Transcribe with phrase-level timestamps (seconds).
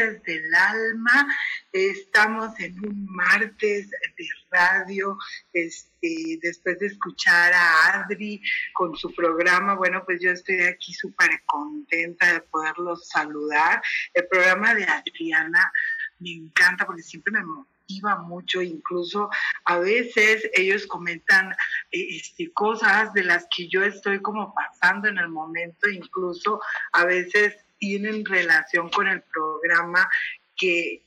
[0.00, 1.28] Del Alma.
[1.70, 5.18] Estamos en un martes de radio,
[5.52, 8.40] este, después de escuchar a Adri
[8.72, 9.74] con su programa.
[9.74, 13.82] Bueno, pues yo estoy aquí súper contenta de poderlos saludar.
[14.14, 15.70] El programa de Adriana
[16.18, 19.28] me encanta porque siempre me motiva mucho, incluso
[19.66, 21.52] a veces ellos comentan
[21.90, 26.58] eh, este, cosas de las que yo estoy como pasando en el momento, incluso
[26.92, 30.08] a veces tienen relación con el programa
[30.56, 31.02] que,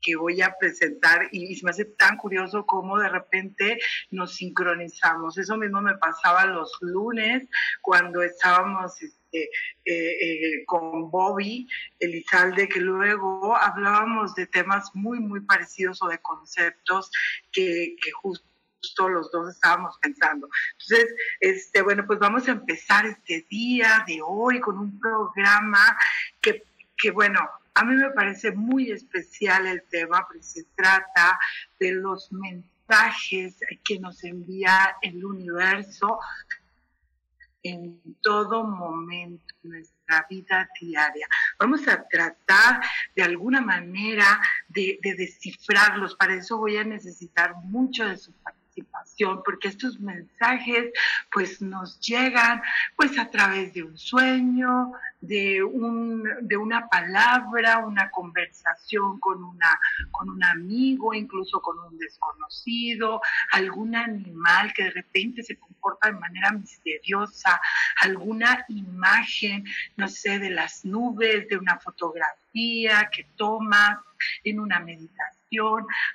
[0.00, 3.78] que voy a presentar y, se me hace tan curioso cómo de repente
[4.10, 5.36] nos sincronizamos.
[5.36, 7.46] Eso mismo me pasaba los lunes
[7.82, 9.50] cuando estábamos este,
[9.84, 10.16] eh,
[10.54, 17.10] eh, con Bobby Elizalde, que luego hablábamos de temas muy, muy parecidos o de conceptos
[17.52, 18.46] que, que justo
[19.08, 20.48] los dos estábamos pensando.
[20.72, 25.96] Entonces, este, bueno, pues vamos a empezar este día de hoy con un programa
[26.40, 26.64] que,
[26.96, 27.40] que bueno,
[27.74, 31.38] a mí me parece muy especial el tema, porque se trata
[31.78, 36.18] de los mensajes que nos envía el universo
[37.62, 41.26] en todo momento de nuestra vida diaria.
[41.58, 42.80] Vamos a tratar
[43.14, 46.14] de alguna manera de, de descifrarlos.
[46.14, 48.65] Para eso voy a necesitar mucho de su participación
[49.44, 50.90] porque estos mensajes
[51.32, 52.62] pues nos llegan
[52.96, 59.78] pues a través de un sueño, de, un, de una palabra, una conversación con, una,
[60.10, 63.20] con un amigo, incluso con un desconocido,
[63.52, 67.60] algún animal que de repente se comporta de manera misteriosa,
[68.02, 69.64] alguna imagen,
[69.96, 73.98] no sé, de las nubes, de una fotografía que tomas
[74.44, 75.35] en una meditación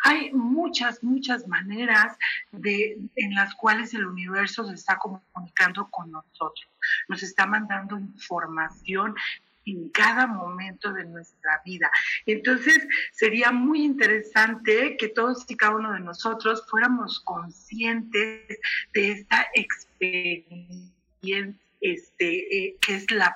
[0.04, 2.18] hay muchas, muchas maneras
[2.52, 6.68] de, en las cuales el universo se está comunicando con nosotros.
[7.08, 9.16] Nos está mandando información
[9.66, 11.90] en cada momento de nuestra vida.
[12.26, 18.60] Entonces, sería muy interesante que todos y cada uno de nosotros fuéramos conscientes
[18.94, 20.92] de esta experiencia
[21.82, 23.36] este, eh, que es la,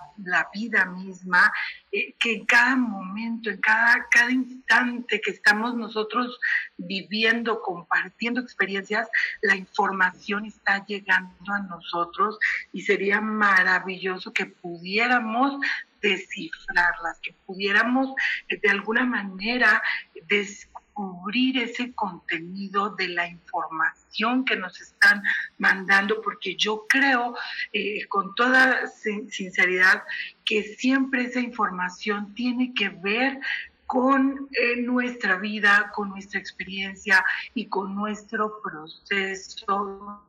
[0.53, 1.51] vida misma,
[1.91, 6.39] eh, que en cada momento, en cada, cada instante que estamos nosotros
[6.78, 9.09] viviendo, compartiendo experiencias,
[9.41, 12.38] la información está llegando a nosotros
[12.72, 15.59] y sería maravilloso que pudiéramos
[16.01, 18.13] descifrarlas, que pudiéramos
[18.47, 19.81] eh, de alguna manera
[20.27, 24.05] descubrir ese contenido de la información
[24.46, 25.22] que nos están
[25.58, 27.36] mandando, porque yo creo
[27.74, 30.03] eh, con toda sinceridad
[30.46, 33.40] que siempre esa información tiene que ver
[33.86, 37.24] con eh, nuestra vida, con nuestra experiencia
[37.54, 40.22] y con nuestro proceso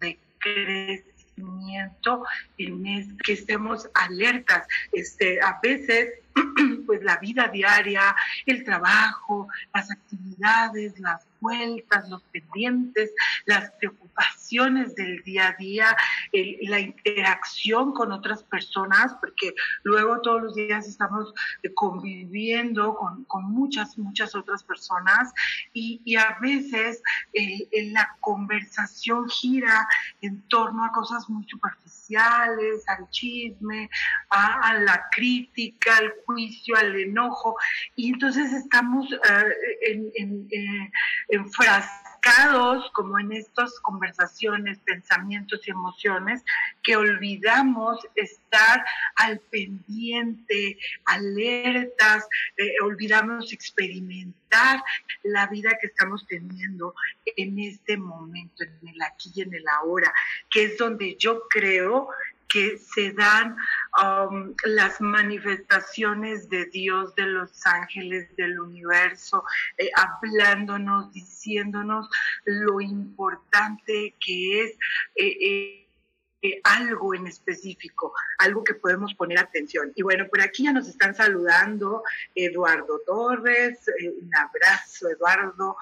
[0.00, 2.24] de crecimiento
[2.58, 4.66] en que estemos alertas.
[4.92, 6.20] Este, a veces
[6.86, 8.14] pues la vida diaria,
[8.46, 13.12] el trabajo, las actividades, las vueltas, los pendientes,
[13.44, 15.96] las preocupaciones del día a día,
[16.62, 19.54] la interacción con otras personas, porque
[19.84, 21.32] luego todos los días estamos
[21.62, 25.32] eh, conviviendo con, muchas, muchas otras personas
[25.72, 27.02] y, a veces
[27.34, 29.86] eh, la conversación gira
[30.22, 33.90] en torno a cosas muy superficiales, al chisme,
[34.30, 37.56] a, la crítica, al juicio, al enojo,
[37.96, 40.12] y entonces estamos eh,
[41.28, 46.42] en, enfrascados como en estas conversaciones, pensamientos y emociones
[46.82, 48.84] que olvidamos estar
[49.16, 54.82] al pendiente, alertas, eh, olvidamos experimentar
[55.22, 56.94] la vida que estamos teniendo
[57.36, 60.12] en este momento, en el aquí y en el ahora,
[60.50, 62.08] que es donde yo creo
[62.56, 63.54] que se dan
[64.02, 69.44] um, las manifestaciones de Dios, de los ángeles, del universo,
[69.76, 72.08] eh, hablándonos, diciéndonos
[72.46, 74.78] lo importante que es.
[75.16, 75.85] Eh,
[76.42, 79.92] eh, algo en específico, algo que podemos poner atención.
[79.94, 82.02] Y bueno, por aquí ya nos están saludando
[82.34, 85.76] Eduardo Torres, un abrazo Eduardo,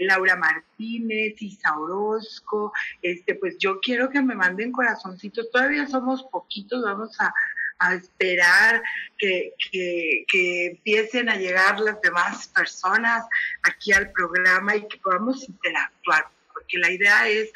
[0.00, 2.72] Laura Martínez, Isa Orozco,
[3.02, 7.32] este, pues yo quiero que me manden corazoncitos, todavía somos poquitos, vamos a,
[7.92, 8.82] esperar
[9.18, 13.26] que, que, empiecen a llegar las demás personas
[13.62, 16.26] aquí al programa y que podamos interactuar,
[16.66, 17.52] porque la idea es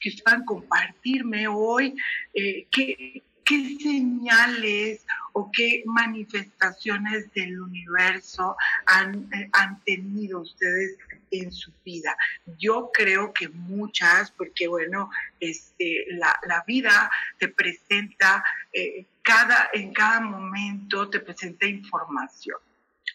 [0.00, 1.94] que ustedes puedan compartirme hoy
[2.34, 8.56] eh, qué, qué señales o qué manifestaciones del universo
[8.86, 10.96] han, eh, han tenido ustedes
[11.30, 12.16] en su vida.
[12.58, 19.92] Yo creo que muchas, porque bueno, este, la, la vida te presenta, eh, cada, en
[19.92, 22.58] cada momento te presenta información.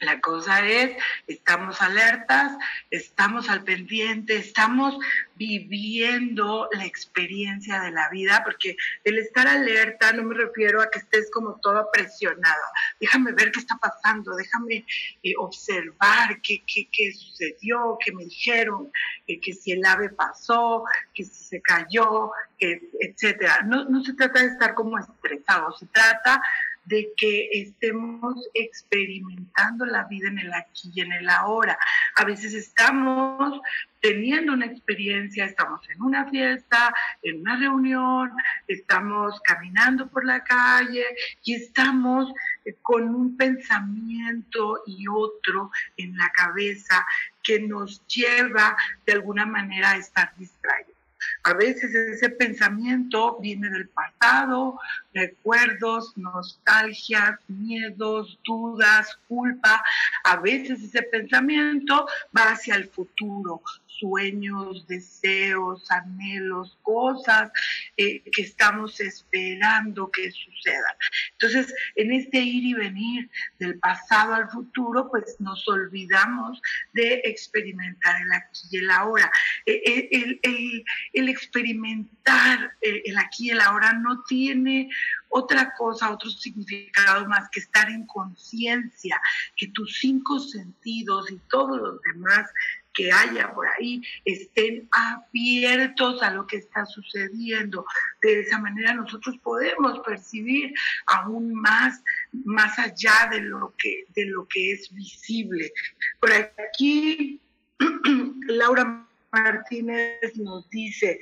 [0.01, 0.95] La cosa es,
[1.25, 2.53] estamos alertas,
[2.91, 4.97] estamos al pendiente, estamos
[5.35, 10.99] viviendo la experiencia de la vida, porque el estar alerta no me refiero a que
[10.99, 12.55] estés como toda presionada.
[12.99, 14.85] Déjame ver qué está pasando, déjame
[15.23, 18.91] eh, observar qué, qué, qué, sucedió, qué me dijeron,
[19.27, 20.83] eh, que si el ave pasó,
[21.13, 23.61] que si se cayó, etcétera.
[23.65, 26.41] No, no se trata de estar como estresado, se trata
[26.87, 31.77] de que estemos experimentando la vida en el aquí y en el ahora.
[32.15, 33.61] A veces estamos
[33.99, 36.93] teniendo una experiencia, estamos en una fiesta,
[37.23, 38.31] en una reunión,
[38.67, 41.05] estamos caminando por la calle
[41.43, 42.31] y estamos
[42.63, 47.05] eh, con un pensamiento y otro en la cabeza
[47.43, 50.96] que nos lleva de alguna manera a estar distraídos.
[51.43, 54.79] A veces ese pensamiento viene del pasado,
[55.13, 59.83] recuerdos, nostalgias, miedos, dudas, culpa.
[60.23, 63.61] A veces ese pensamiento va hacia el futuro,
[63.99, 67.51] sueños, deseos, anhelos, cosas
[67.97, 70.95] eh, que estamos esperando que sucedan.
[71.33, 73.29] Entonces, en este ir y venir
[73.59, 76.61] del pasado al futuro, pues nos olvidamos
[76.93, 79.31] de experimentar el aquí y el ahora.
[79.65, 84.89] E, e, el, el, el experimentar el aquí y el ahora no tiene
[85.29, 89.19] otra cosa, otro significado más que estar en conciencia,
[89.55, 92.49] que tus cinco sentidos y todos los demás
[92.97, 97.85] que haya por ahí estén abiertos a lo que está sucediendo.
[98.23, 100.73] De esa manera nosotros podemos percibir
[101.05, 102.01] aún más,
[102.31, 105.71] más allá de lo que, de lo que es visible.
[106.19, 107.39] Por aquí,
[108.47, 111.19] Laura Martínez nos dice,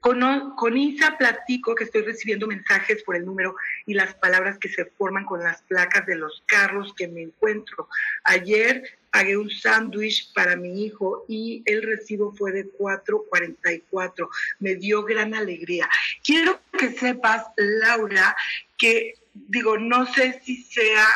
[0.00, 3.54] con, con, Isa platico que estoy recibiendo mensajes por el número
[3.86, 7.88] y las palabras que se forman con las placas de los carros que me encuentro.
[8.24, 14.28] Ayer pagué un sándwich para mi hijo y el recibo fue de 4.44.
[14.58, 15.88] Me dio gran alegría.
[16.24, 18.34] Quiero que sepas, Laura,
[18.78, 21.06] que digo, no sé si sea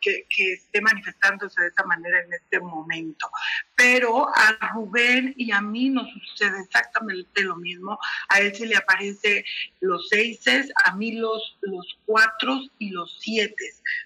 [0.00, 3.30] que, esté manifestándose de esa manera en este momento,
[3.76, 7.98] pero a Rubén y a mí nos sucede exactamente lo mismo.
[8.28, 9.44] A él se le aparece
[9.80, 13.64] los seises, a mí los, los cuatro y los siete,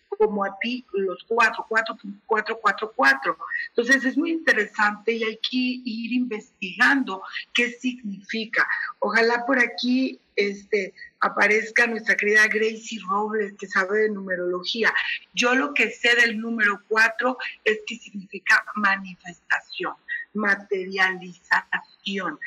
[0.08, 3.38] como a ti los cuatro, cuatro, cuatro, cuatro, cuatro.
[3.68, 8.66] Entonces es muy interesante y hay que ir investigando qué significa.
[8.98, 14.92] Ojalá por aquí este, aparezca nuestra querida Gracie Robles, que sabe de numerología.
[15.34, 19.94] Yo lo que sé del número cuatro es que significa manifestación,
[20.34, 22.38] materialización.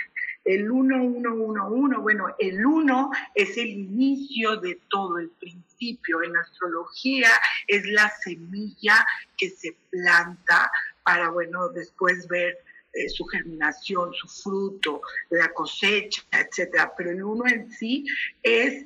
[0.46, 6.24] El 1111, bueno, el 1 es el inicio de todo, el principio.
[6.24, 7.30] En astrología
[7.68, 9.06] es la semilla
[9.38, 10.72] que se planta
[11.04, 12.58] para, bueno, después ver
[12.94, 16.92] eh, su germinación, su fruto, la cosecha, etcétera.
[16.98, 18.06] Pero el uno en sí
[18.42, 18.84] es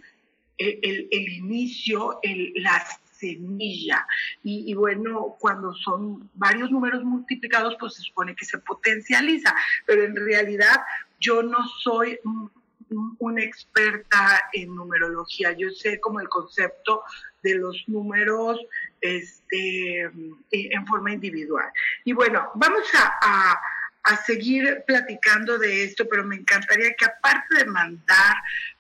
[0.57, 2.19] eh, el, inicio,
[2.55, 2.86] la
[3.17, 4.05] semilla.
[4.43, 9.55] Y, bueno, cuando son varios números multiplicados, pues se supone que se potencializa.
[9.86, 10.81] Pero en realidad
[11.19, 12.19] yo no soy
[13.19, 15.53] una experta en numerología.
[15.53, 17.03] Yo sé como el concepto
[17.41, 18.60] de los números
[19.00, 20.01] este,
[20.51, 21.69] en forma individual.
[22.03, 23.60] Y bueno, vamos a
[24.25, 28.36] seguir platicando de esto, pero me encantaría que aparte de mandar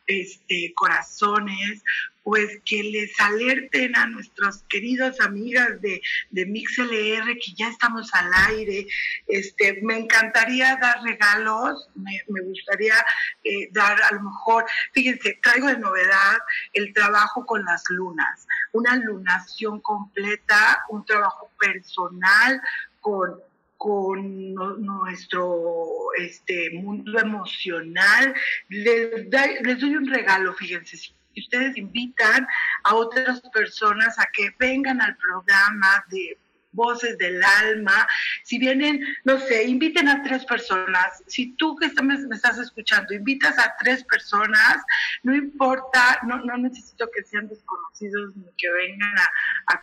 [0.05, 1.81] este, corazones,
[2.23, 6.01] pues que les alerten a nuestras queridas amigas de,
[6.31, 8.87] de MixLR que ya estamos al aire.
[9.27, 12.95] Este, me encantaría dar regalos, me, gustaría
[13.43, 16.37] eh, dar a lo mejor, fíjense, traigo de novedad
[16.73, 22.61] el trabajo con las lunas, una lunación completa, un trabajo personal
[23.01, 23.35] con
[23.83, 28.33] con nuestro este, mundo emocional.
[28.69, 29.27] Les,
[29.61, 32.47] les doy un regalo, fíjense, si ustedes invitan
[32.85, 36.37] a otras personas a que vengan al programa de
[36.71, 38.07] voces del alma.
[38.43, 41.21] Si vienen, no sé, inviten a tres personas.
[41.27, 44.77] Si tú que me, estás escuchando invitas a tres personas,
[45.23, 49.81] no importa, no, no necesito que sean desconocidos ni que vengan a, a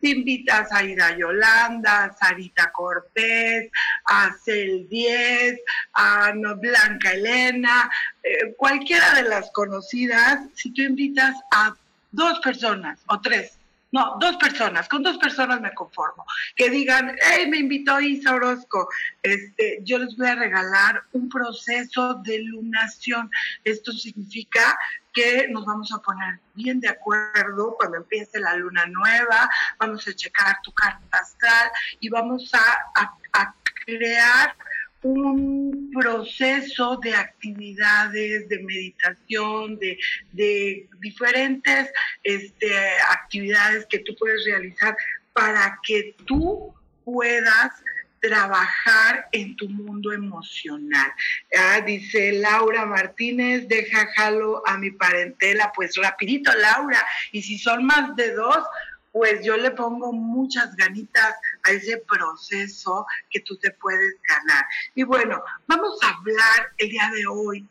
[0.00, 3.70] si invitas a Ida Yolanda, a Sarita Cortés,
[4.04, 5.60] a Cel 10,
[5.94, 7.90] a Blanca Elena,
[8.22, 11.74] eh, cualquiera de las conocidas, si tú invitas a
[12.10, 13.57] dos personas o tres,
[13.90, 16.24] no, dos personas, con dos personas me conformo.
[16.54, 18.88] Que digan, hey, me invitó Isa Orozco,
[19.22, 23.30] este, yo les voy a regalar un proceso de lunación.
[23.64, 24.78] Esto significa
[25.12, 30.14] que nos vamos a poner bien de acuerdo cuando empiece la luna nueva, vamos a
[30.14, 33.54] checar tu carta astral y vamos a, a
[33.84, 34.54] crear
[35.02, 39.98] un proceso de actividades, de meditación, de,
[40.32, 41.90] de diferentes
[42.22, 42.74] este,
[43.10, 44.96] actividades que tú puedes realizar
[45.32, 46.74] para que tú
[47.04, 47.70] puedas
[48.20, 51.12] trabajar en tu mundo emocional.
[51.56, 57.84] Ah, dice Laura Martínez, deja jalo a mi parentela, pues rapidito Laura, y si son
[57.84, 58.64] más de dos,
[59.18, 61.34] pues yo le pongo muchas ganitas
[61.64, 64.64] a ese proceso que tú te puedes ganar.
[64.94, 67.68] Y bueno, vamos a hablar el día de hoy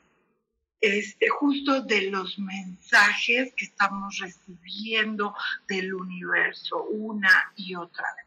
[0.82, 5.34] este, justo de los mensajes que estamos recibiendo
[5.70, 8.27] del universo una y otra vez.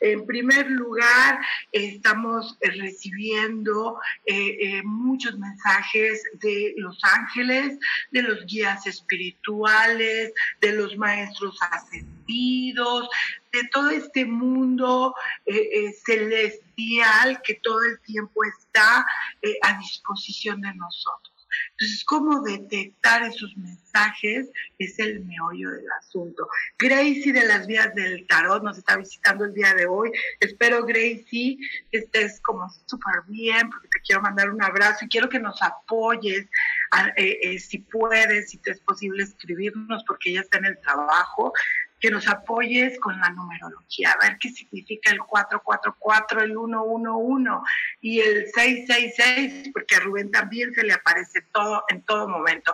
[0.00, 1.40] En primer lugar,
[1.72, 7.78] estamos recibiendo eh, eh, muchos mensajes de los ángeles,
[8.10, 13.08] de los guías espirituales, de los maestros ascendidos,
[13.52, 15.14] de todo este mundo
[15.46, 19.06] eh, celestial que todo el tiempo está
[19.62, 21.35] a disposición de nosotros.
[21.72, 24.48] Entonces, ¿cómo detectar esos mensajes?
[24.78, 26.48] Es el meollo del asunto.
[26.78, 30.10] Gracie de las vías del tarot nos está visitando el día de hoy.
[30.40, 31.58] Espero, Gracie,
[31.90, 35.60] que estés como súper bien, porque te quiero mandar un abrazo y quiero que nos
[35.62, 36.46] apoyes,
[37.16, 41.52] eh, eh, si puedes, si te es posible escribirnos, porque ella está en el trabajo
[42.06, 47.50] que nos apoyes con la numerología, a ver qué significa el 444, el 111
[48.00, 52.72] y el 666, porque a Rubén también se le aparece todo en todo momento.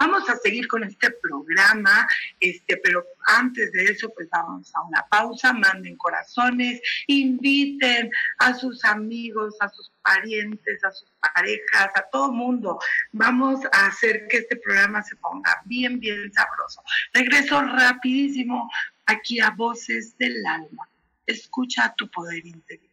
[0.00, 2.08] Vamos a seguir con este programa,
[2.40, 8.82] este, pero antes de eso, pues vamos a una pausa, manden corazones, inviten a sus
[8.86, 12.78] amigos, a sus parientes, a sus parejas, a todo mundo.
[13.12, 16.82] Vamos a hacer que este programa se ponga bien, bien sabroso.
[17.12, 18.70] Regreso rapidísimo
[19.04, 20.88] aquí a Voces del Alma.
[21.26, 22.89] Escucha tu poder interior.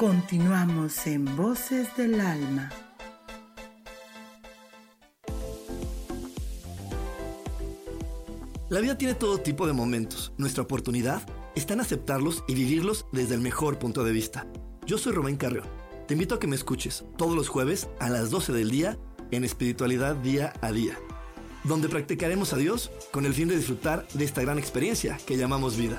[0.00, 2.70] Continuamos en Voces del Alma.
[8.70, 10.32] La vida tiene todo tipo de momentos.
[10.38, 11.20] Nuestra oportunidad
[11.54, 14.46] está en aceptarlos y vivirlos desde el mejor punto de vista.
[14.86, 15.66] Yo soy Rubén Carrión.
[16.08, 18.96] Te invito a que me escuches todos los jueves a las 12 del día
[19.30, 20.98] en Espiritualidad Día a Día,
[21.64, 25.76] donde practicaremos a Dios con el fin de disfrutar de esta gran experiencia que llamamos
[25.76, 25.98] vida.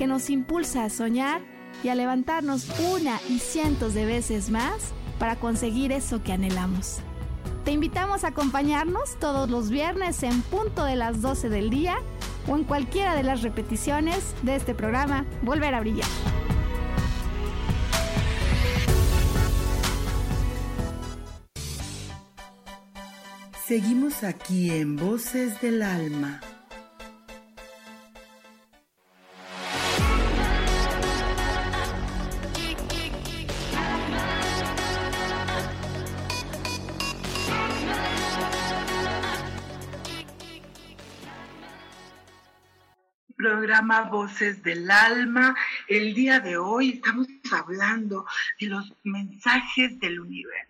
[0.00, 1.42] que nos impulsa a soñar
[1.84, 7.00] y a levantarnos una y cientos de veces más para conseguir eso que anhelamos.
[7.66, 11.96] Te invitamos a acompañarnos todos los viernes en punto de las 12 del día
[12.48, 16.08] o en cualquiera de las repeticiones de este programa Volver a Brillar.
[23.66, 26.40] Seguimos aquí en Voces del Alma.
[43.80, 45.56] Programa Voces del Alma.
[45.88, 48.26] El día de hoy estamos hablando
[48.60, 50.69] de los mensajes del universo,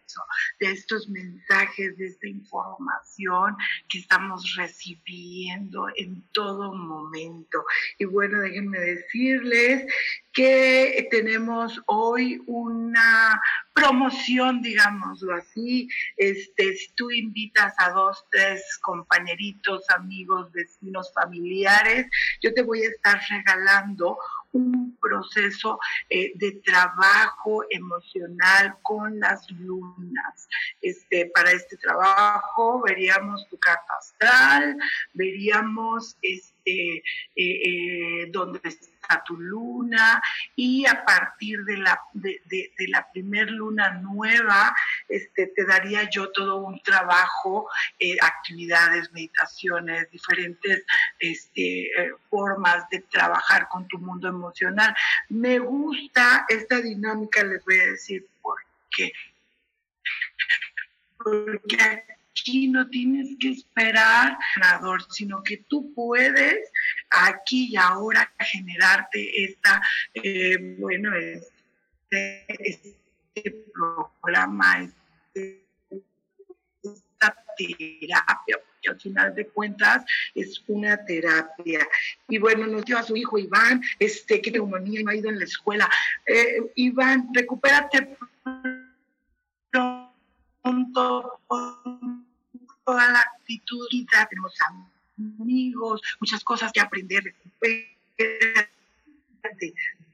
[0.58, 3.56] de estos mensajes, de esta información
[3.88, 7.64] que estamos recibiendo en todo momento.
[7.98, 9.84] Y bueno, déjenme decirles
[10.32, 13.40] que tenemos hoy una
[13.74, 15.88] promoción, digámoslo así.
[16.16, 22.06] Este, si tú invitas a dos, tres compañeritos, amigos, vecinos, familiares,
[22.42, 24.18] yo te voy a estar regalando
[24.52, 25.78] un proceso
[26.08, 30.48] eh, de trabajo emocional con las lunas.
[30.80, 34.76] Este, para este trabajo veríamos tu carta astral,
[35.14, 37.02] veríamos este, eh,
[37.36, 38.30] eh,
[39.24, 40.22] tu luna
[40.56, 42.40] y a partir de la, de,
[42.88, 44.74] la primer luna nueva
[45.08, 47.68] este, te daría yo todo un trabajo,
[48.22, 50.84] actividades, meditaciones, diferentes
[51.18, 51.90] este,
[52.28, 54.94] formas de trabajar con tu mundo emocional.
[55.28, 58.58] Me gusta esta dinámica, les voy a decir por
[58.90, 59.12] qué.
[61.18, 66.70] Porque aquí no tienes que esperar ganador, sino que tú puedes
[67.10, 69.82] aquí y ahora generarte esta,
[70.14, 72.46] eh, bueno, este,
[73.34, 74.82] este programa,
[75.34, 75.64] este,
[76.82, 81.86] esta terapia que al final de cuentas es una terapia.
[82.28, 85.38] Y bueno, nos dio a su hijo Iván, este, que neumonía, no ha ido en
[85.38, 85.88] la escuela.
[86.26, 88.16] Eh, Iván, recupérate
[89.70, 91.40] pronto
[92.84, 93.86] toda la actitud,
[94.28, 94.54] tenemos
[95.40, 97.34] amigos, muchas cosas que aprender,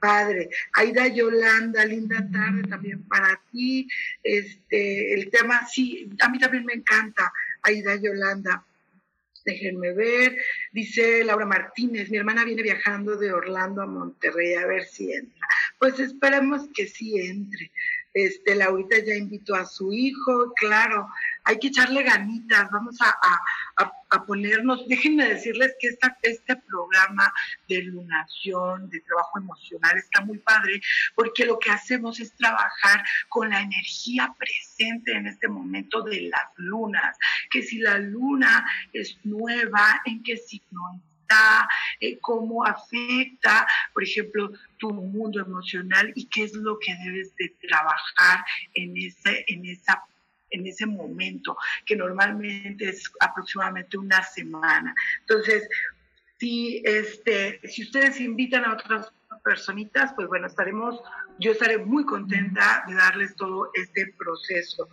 [0.01, 0.49] padre.
[0.75, 3.89] Aida Yolanda, linda tarde también para ti.
[4.23, 7.33] Este, el tema, sí, a mí también me encanta.
[7.63, 8.65] Aida Yolanda.
[9.45, 10.37] Déjenme ver.
[10.73, 15.47] Dice Laura Martínez, mi hermana viene viajando de Orlando a Monterrey a ver si entra.
[15.79, 17.71] Pues esperemos que sí entre.
[18.13, 21.07] Este, Laurita ya invitó a su hijo, claro,
[21.47, 23.41] hay que echarle ganitas, vamos a,
[24.27, 27.33] ponernos, déjenme decirles que esta, este programa
[27.69, 30.81] de lunación, de trabajo emocional, está muy padre,
[31.15, 36.51] porque lo que hacemos es trabajar con la energía presente en este momento de las
[36.57, 37.17] lunas,
[37.51, 40.81] que si la luna es nueva, en qué signo
[41.21, 41.69] está,
[42.01, 47.55] eh, cómo afecta, por ejemplo, tu mundo emocional y qué es lo que debes de
[47.69, 50.03] trabajar en ese, en esa
[50.51, 54.95] en ese momento, que normalmente es aproximadamente una semana.
[55.21, 55.69] Entonces,
[56.39, 61.01] si, este, si ustedes invitan a otras personitas, pues bueno, estaremos,
[61.39, 64.89] yo estaré muy contenta de darles todo este proceso.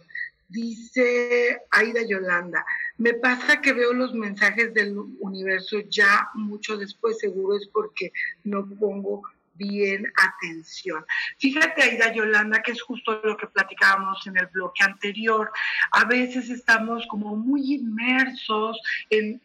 [0.49, 2.63] Dice Aida Yolanda,
[2.97, 8.11] me pasa que veo los mensajes del universo ya mucho después, seguro es porque
[8.43, 11.05] no pongo bien atención.
[11.37, 15.51] Fíjate, Aida Yolanda, que es justo lo que platicábamos en el bloque anterior.
[15.91, 19.41] A veces estamos como muy inmersos en,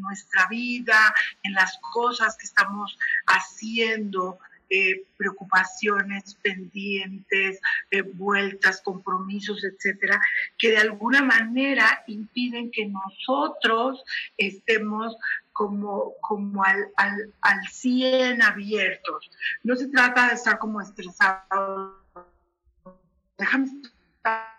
[0.00, 4.38] nuestra vida, en las cosas que estamos haciendo,
[4.70, 10.20] eh, preocupaciones pendientes, eh, vueltas, compromisos, etcétera,
[10.58, 14.02] que de alguna manera impiden que nosotros
[14.36, 15.16] estemos
[15.54, 19.30] como, como al, al, al 100 abiertos.
[19.62, 21.94] No se trata de estar como estresados.
[23.38, 24.54] Déjame estar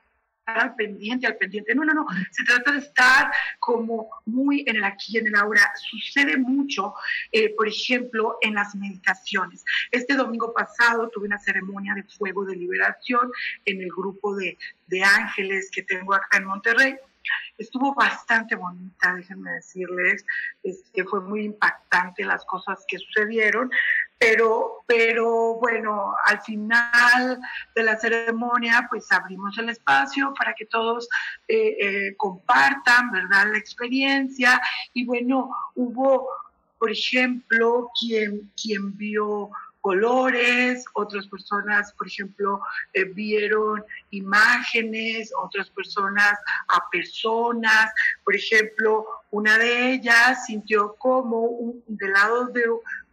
[0.46, 1.76] al pendiente, al pendiente.
[1.76, 2.08] No, no, no.
[2.32, 3.30] Se trata de estar
[3.60, 5.62] como muy en el aquí y en el ahora.
[5.76, 6.94] Sucede mucho,
[7.34, 9.66] eh, por ejemplo, en las meditaciones.
[9.92, 13.32] Este domingo pasado tuve una ceremonia de fuego de liberación
[13.66, 16.96] en el grupo de, de ángeles que tengo acá en Monterrey
[17.58, 20.26] estuvo bastante bonita, déjenme decirles,
[20.64, 23.72] este, fue muy impactante las cosas que sucedieron,
[24.18, 27.40] pero, pero bueno, al final
[27.76, 31.08] de la ceremonia, pues abrimos el espacio para que todos
[31.48, 34.62] eh, eh, compartan, ¿verdad?, la experiencia.
[34.94, 36.28] Y bueno, hubo,
[36.80, 39.50] por ejemplo, quien, quien vio
[39.86, 42.60] colores, otras personas, por ejemplo,
[42.94, 47.92] eh, vieron imágenes, otras personas a personas,
[48.24, 52.64] por ejemplo, una de ellas sintió como un, del lado de,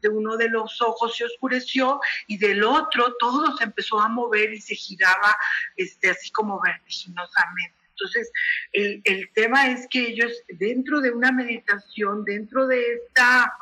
[0.01, 4.55] de, uno de los ojos se oscureció y del otro todo se empezó a mover
[4.55, 5.37] y se giraba
[5.77, 7.77] este, así como vertiginosamente.
[7.91, 8.33] Entonces,
[8.73, 13.53] el, el tema es que ellos dentro de una meditación, dentro de esta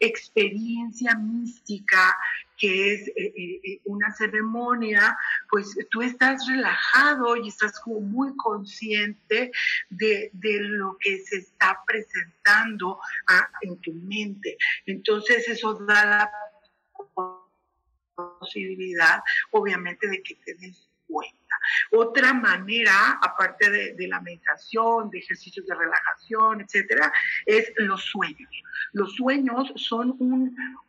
[0.00, 2.16] experiencia mística
[2.60, 5.16] que es eh, eh, eh, una ceremonia,
[5.48, 9.50] pues tú estás relajado y estás como muy consciente
[9.88, 13.00] de, lo que se está presentando
[13.62, 14.58] en tu mente.
[14.86, 16.32] Entonces eso da la
[18.14, 21.39] posibilidad, obviamente, de que te des cuenta.
[21.90, 27.12] Otra manera, aparte de, la meditación, de ejercicios de relajación, etcétera,
[27.46, 28.50] es los sueños.
[28.92, 30.16] Los sueños son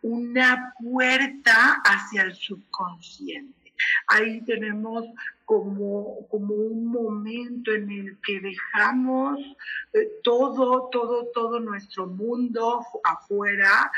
[0.01, 3.61] una puerta hacia el subconsciente.
[4.07, 5.05] Ahí tenemos
[5.45, 9.39] como, un momento en el que dejamos
[9.93, 13.91] eh, todo, todo, todo nuestro mundo afuera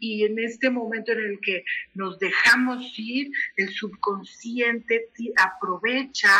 [0.00, 1.64] y, en este momento en el que
[1.94, 6.32] nos dejamos ir, el subconsciente aprovecha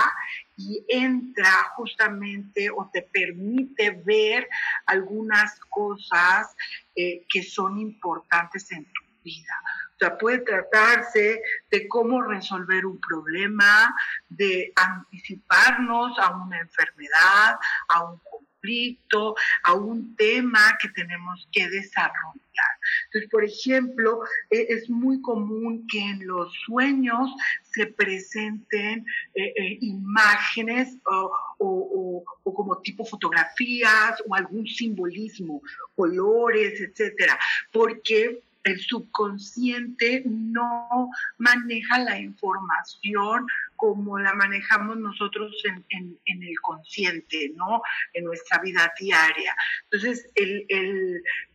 [0.56, 4.48] y entra justamente o te permite ver
[4.86, 6.54] algunas cosas
[6.96, 9.54] eh, que son importantes en tu vida.
[9.94, 13.94] O sea, puede tratarse de cómo resolver un problema,
[14.28, 17.56] de anticiparnos a una enfermedad,
[17.88, 22.77] a un conflicto, a un tema que tenemos que desarrollar.
[23.06, 24.20] Entonces, por ejemplo,
[24.50, 27.30] e, es muy común que en los sueños
[27.62, 35.62] se presenten eh, eh, imágenes o, o, como tipo fotografías o algún simbolismo,
[35.94, 37.38] colores, etcétera,
[37.72, 43.46] porque el subconsciente no maneja la información
[43.78, 47.80] como la manejamos nosotros en, el consciente, ¿no?
[48.12, 49.54] En nuestra vida diaria.
[49.84, 50.66] Entonces, el,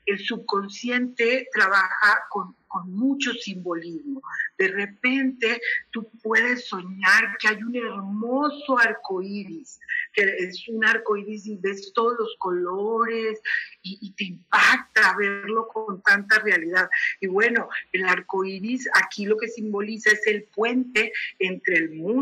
[0.05, 2.55] el subconsciente trabaja con,
[2.85, 4.23] mucho simbolismo.
[4.57, 9.79] De repente tú puedes soñar que hay un hermoso arco iris,
[10.11, 13.39] que es un arco iris y ves todos los colores
[13.83, 16.89] y, te impacta verlo con tanta realidad.
[17.21, 22.12] Y bueno, el arco iris aquí lo que simboliza es el puente entre el mundo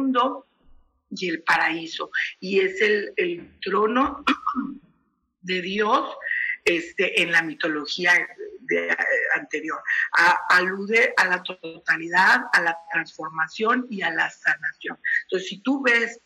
[1.09, 2.11] y el paraíso.
[2.39, 4.23] Y es el, el trono
[5.41, 6.09] de Dios
[6.65, 8.13] este, en la mitología
[8.61, 8.95] de,
[9.35, 9.79] anterior.
[10.49, 14.97] alude a la totalidad, a la transformación y a la sanación.
[15.23, 16.19] Entonces, si tú ves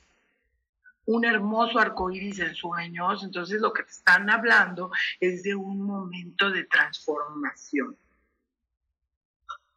[1.05, 5.81] un hermoso arco iris en sueños, entonces lo que te están hablando es de un
[5.81, 7.97] momento de transformación.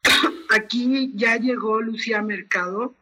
[0.49, 2.95] Aquí ya llegó Lucía Mercado.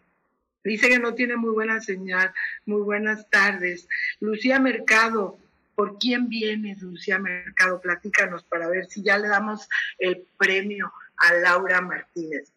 [0.68, 2.34] Dice que no tiene muy buena señal.
[2.66, 3.88] Muy buenas tardes.
[4.20, 5.38] Lucía Mercado,
[5.78, 7.80] ¿Por quién viene Lucía Mercado?
[7.80, 12.52] Platícanos para ver si ya le damos el premio a Laura Martínez,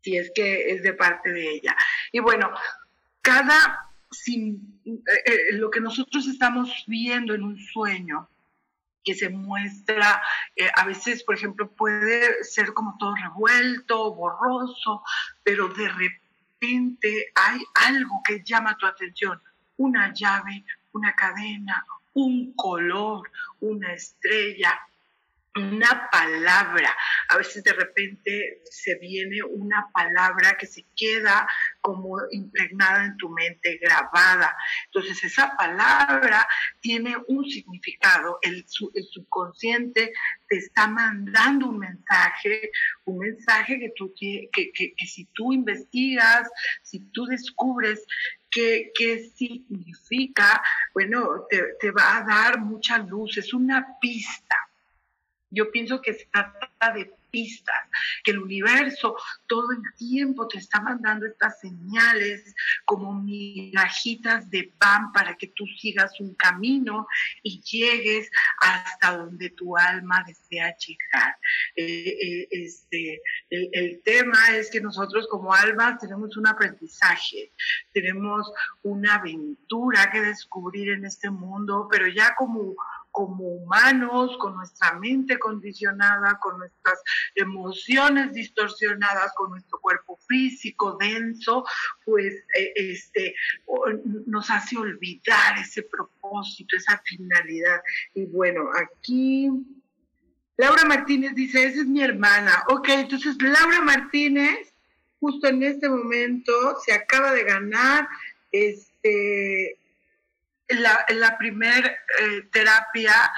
[0.00, 1.76] si es que es de parte de ella.
[2.10, 2.50] Y bueno,
[3.20, 8.28] cada, sin, eh, eh, lo que nosotros estamos viendo en un sueño,
[9.04, 10.20] que se muestra,
[10.56, 15.04] eh, a veces, por ejemplo, puede ser como todo revuelto, borroso,
[15.44, 16.21] pero de repente
[17.34, 19.40] hay algo que llama tu atención,
[19.76, 24.78] una llave, una cadena, un color, una estrella,
[25.56, 26.96] una palabra.
[27.28, 31.48] A veces de repente se viene una palabra que se queda
[31.82, 34.56] como impregnada en tu mente, grabada.
[34.86, 36.48] Entonces esa palabra
[36.80, 38.38] tiene un significado.
[38.40, 40.12] El, subconsciente
[40.48, 42.70] te está mandando un mensaje,
[43.04, 46.48] un mensaje que, tú, que, que, si tú investigas,
[46.82, 48.06] si tú descubres
[48.50, 50.62] qué, qué significa,
[50.94, 53.36] bueno, te, te va a dar mucha luz.
[53.36, 54.56] Es una pista
[55.52, 57.88] yo pienso que se trata de pistas,
[58.22, 59.16] que el universo
[59.48, 65.64] todo el tiempo te está mandando estas señales como mirajitas de pan para que tú
[65.80, 67.06] sigas un camino
[67.42, 71.36] y llegues hasta donde tu alma desea llegar.
[71.74, 77.52] Eh, eh, este, el tema es que nosotros como almas tenemos un aprendizaje,
[77.92, 82.74] tenemos una aventura que descubrir en este mundo, pero ya como
[83.12, 87.00] como humanos, con nuestra mente condicionada, con nuestras
[87.34, 91.64] emociones distorsionadas, con nuestro cuerpo físico denso,
[92.04, 93.34] pues eh, este,
[94.26, 97.80] nos hace olvidar ese propósito, esa finalidad.
[98.14, 99.50] Y bueno, aquí
[100.56, 102.64] Laura Martínez dice, esa es mi hermana.
[102.68, 104.72] Ok, entonces Laura Martínez,
[105.20, 106.52] justo en este momento,
[106.84, 108.08] se acaba de ganar
[108.50, 109.78] este
[110.74, 113.32] la, la primer eh, terapia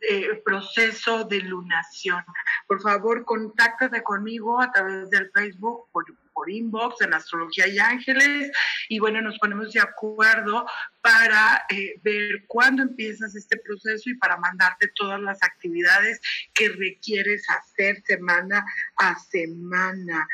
[0.00, 2.22] eh, proceso de lunación.
[2.66, 6.04] Por favor, contáctate conmigo a través del Facebook, por,
[6.46, 8.50] inbox, en Astrología y Ángeles,
[8.88, 10.66] y bueno, nos ponemos de acuerdo
[11.00, 16.20] para eh, ver cuándo empiezas este proceso y para mandarte todas las actividades
[16.52, 18.62] que requieres hacer semana
[18.96, 20.28] a semana.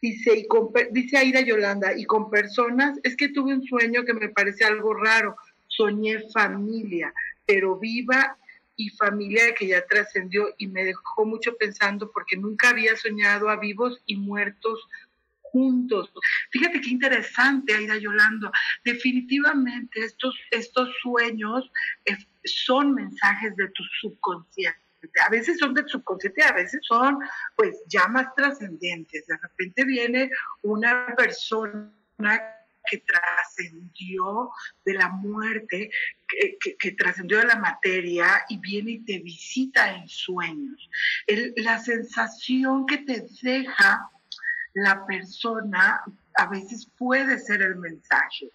[0.00, 0.46] Dice, y
[0.92, 4.94] dice Aida Yolanda, y con personas, es que tuve un sueño que me parece algo
[4.94, 5.34] raro
[5.78, 7.14] soñé familia,
[7.46, 8.36] pero viva
[8.76, 13.56] y familia que ya trascendió y me dejó mucho pensando porque nunca había soñado a
[13.56, 14.86] vivos y muertos
[15.42, 16.12] juntos.
[16.50, 18.50] Fíjate qué interesante, Aida Yolando.
[18.84, 21.70] Definitivamente estos, estos sueños
[22.44, 24.78] son mensajes de tu subconsciente.
[25.24, 27.18] A veces son del subconsciente, a veces son
[27.56, 29.26] pues ya más trascendentes.
[29.26, 30.30] De repente viene
[30.62, 31.92] una persona
[32.88, 34.50] que trascendió
[34.84, 35.90] de la muerte,
[36.78, 40.90] que, trascendió de la materia y viene y te visita en sueños.
[41.56, 44.10] la sensación que te deja
[44.74, 46.02] la persona
[46.38, 48.50] a veces puede ser el mensaje.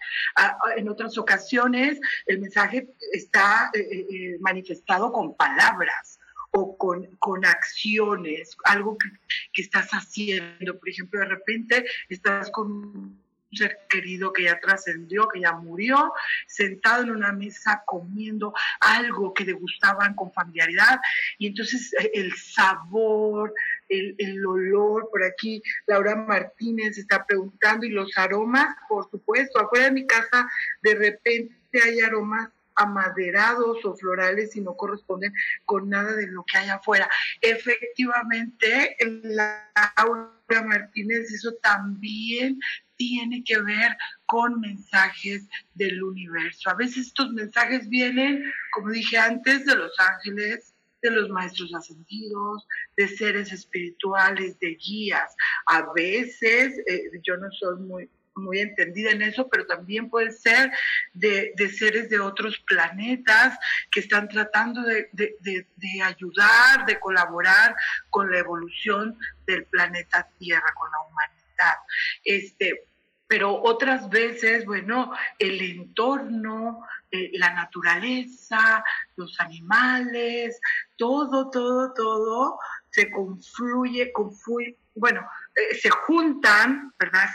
[0.77, 6.19] en otras ocasiones el mensaje está eh, eh, eh, manifestado con palabras
[6.51, 9.09] o con, con acciones, algo que,
[9.51, 10.79] que, estás haciendo.
[10.79, 13.22] Por ejemplo, de repente estás con
[13.55, 16.13] ser querido que ya trascendió, que ya murió,
[16.47, 20.99] sentado en una mesa comiendo algo que le gustaban con familiaridad.
[21.37, 23.53] Y entonces eh, el sabor,
[23.89, 29.85] el, el, olor, por aquí Laura Martínez está preguntando, y los aromas, por supuesto, afuera
[29.85, 30.47] de mi casa
[30.81, 35.33] de repente hay aromas amaderados o florales y no corresponden
[35.65, 37.09] con nada de lo que hay afuera.
[37.41, 40.31] Efectivamente, Laura
[40.65, 42.59] Martínez, eso también
[42.95, 46.69] tiene que ver con mensajes del universo.
[46.69, 52.65] A veces estos mensajes vienen, como dije antes, de los ángeles, de los maestros ascendidos,
[52.95, 55.35] de seres espirituales, de guías.
[55.65, 60.71] A veces, eh, yo no soy muy, muy entendida en eso, pero también puede ser
[61.13, 63.57] de, seres de otros planetas
[63.91, 67.75] que están tratando de, de, ayudar, de colaborar
[68.09, 71.77] con la evolución del planeta Tierra, con la humanidad.
[72.23, 72.85] Este,
[73.27, 78.83] pero otras veces, bueno, el entorno, eh, la naturaleza,
[79.15, 80.59] los animales,
[80.97, 87.29] todo, todo, todo se confluye, confluye, bueno, eh, se juntan, ¿verdad?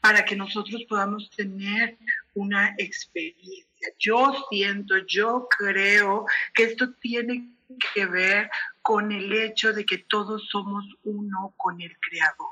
[0.00, 1.96] para que nosotros podamos tener
[2.34, 3.88] una experiencia.
[3.98, 7.54] Yo siento, yo creo que esto tiene
[7.94, 8.50] que ver
[8.82, 12.50] con el hecho de que todos somos uno con el Creador.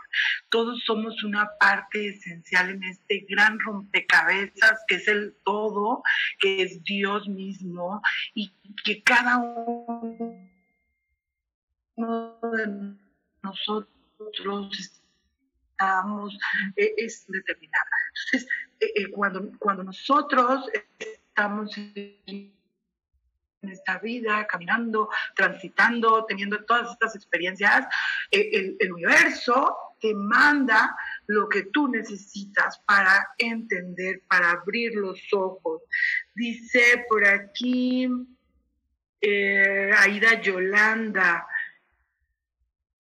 [0.49, 6.03] Todos somos una parte esencial en este gran rompecabezas que es el todo,
[6.39, 8.01] que es Dios mismo
[8.35, 8.51] y
[8.85, 10.39] que cada uno
[11.97, 12.97] de
[13.43, 15.02] nosotros
[16.77, 17.85] eh, es determinada.
[18.27, 18.49] Entonces,
[18.81, 22.53] eh, eh, cuando, cuando nosotros estamos en
[23.63, 27.87] esta vida, caminando, transitando, teniendo todas estas experiencias,
[28.31, 30.97] el, universo te manda
[31.29, 35.83] lo que tú necesitas para entender, para abrir los ojos.
[36.35, 38.09] Dice por aquí
[39.21, 41.47] eh, Aida Yolanda,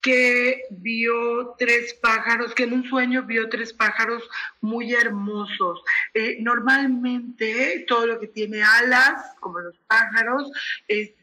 [0.02, 4.28] que vio tres pájaros, que en un sueño vio tres pájaros
[4.60, 5.82] muy hermosos.
[6.12, 10.50] Eh, normalmente todo lo que tiene alas, como los pájaros,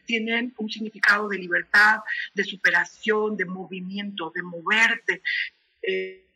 [0.06, 2.00] tienen un significado de libertad,
[2.34, 5.22] de superación, de movimiento, de moverte.
[5.82, 6.26] Eh,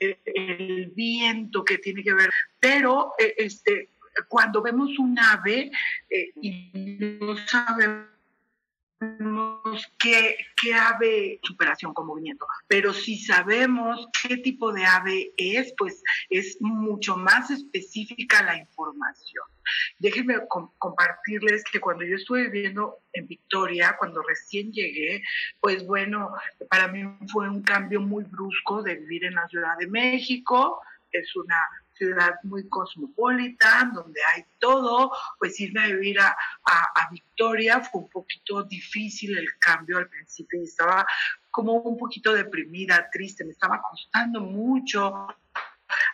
[0.00, 3.90] el viento que tiene que ver, pero eh, este,
[4.28, 5.70] cuando vemos un ave
[6.08, 8.06] eh, y no sabemos
[9.98, 16.02] qué, qué ave superación con movimiento, pero si sabemos qué tipo de ave es, pues
[16.28, 19.44] es mucho más específica la información.
[19.98, 20.34] Déjenme
[20.78, 25.22] compartirles que cuando yo estuve viviendo en Victoria, cuando recién llegué,
[25.60, 26.32] pues bueno,
[26.68, 27.02] para mí
[27.32, 30.80] fue un cambio muy brusco de vivir en la Ciudad de México.
[31.12, 31.56] Es una
[32.00, 36.34] ciudad muy cosmopolita, donde hay todo, pues irme a vivir a,
[37.10, 41.04] Victoria fue un poquito difícil el cambio al principio y estaba
[41.50, 45.26] como un poquito deprimida, triste, me estaba costando mucho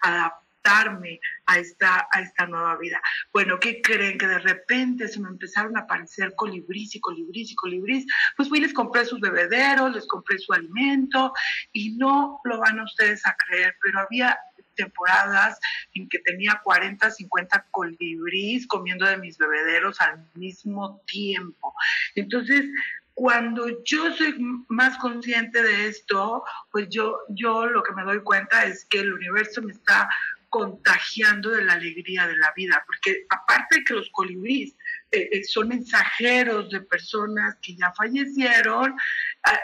[0.01, 3.01] adaptarme a esta, a esta nueva vida.
[3.33, 4.17] Bueno, ¿qué creen?
[4.17, 8.07] Que de repente se me empezaron a aparecer colibrís y colibrís y colibrís.
[8.37, 11.33] Pues fui, les compré sus bebederos, les compré su alimento
[11.73, 14.39] y no lo van a ustedes a creer, pero había
[14.77, 15.59] temporadas
[15.95, 21.75] en que tenía 40, 50 colibríes comiendo de mis bebederos al mismo tiempo.
[22.15, 22.67] Entonces,
[23.15, 24.37] cuando yo soy
[24.69, 29.13] más consciente de esto, pues yo, yo lo que me doy cuenta es que el
[29.13, 30.09] universo me está
[30.51, 34.75] contagiando de la alegría de la vida, porque aparte de que los colibríes
[35.13, 38.95] eh, eh, son mensajeros de personas que ya fallecieron,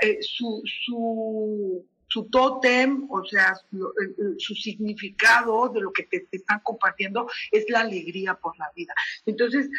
[0.01, 3.55] eh, su, su su tótem, o sea,
[4.39, 8.93] su, significado de lo que te, están compartiendo es la alegría por la vida.
[9.25, 9.71] Entonces,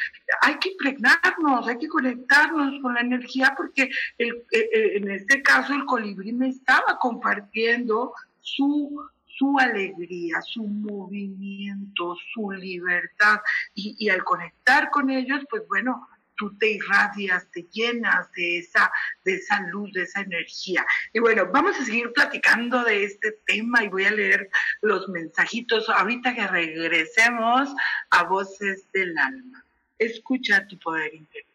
[0.41, 3.83] hay que impregnarnos, hay que conectarnos con la energía porque
[4.17, 8.99] eh, eh, en este caso el colibrí me estaba compartiendo su
[9.35, 13.39] su alegría, su movimiento, su libertad.
[13.73, 18.91] Y, y, al conectar con ellos, pues bueno, tú te irradias, te llenas de esa,
[19.23, 20.85] de esa luz, de esa energía.
[21.13, 24.49] Y bueno, vamos a seguir platicando de este tema y voy a leer
[24.81, 27.69] los mensajitos ahorita que regresemos
[28.09, 29.65] a Voces del Alma.
[29.97, 31.53] Escucha tu poder interior.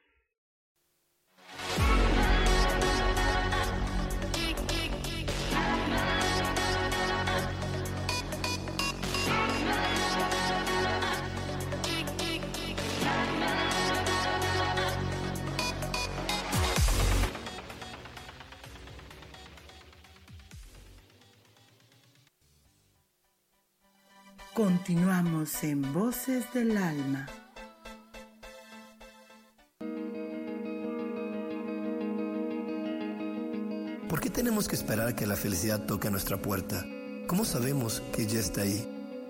[24.59, 27.27] Continuamos en Voces del Alma.
[34.09, 36.85] ¿Por qué tenemos que esperar que la felicidad toque a nuestra puerta?
[37.29, 38.85] ¿Cómo sabemos que ya está ahí?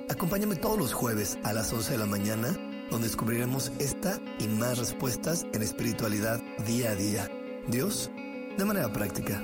[0.08, 2.56] Acompáñame todos los jueves a las 11 de la mañana,
[2.90, 7.30] donde descubriremos esta y más respuestas en espiritualidad día a día.
[7.68, 8.10] Dios,
[8.56, 9.42] de manera práctica.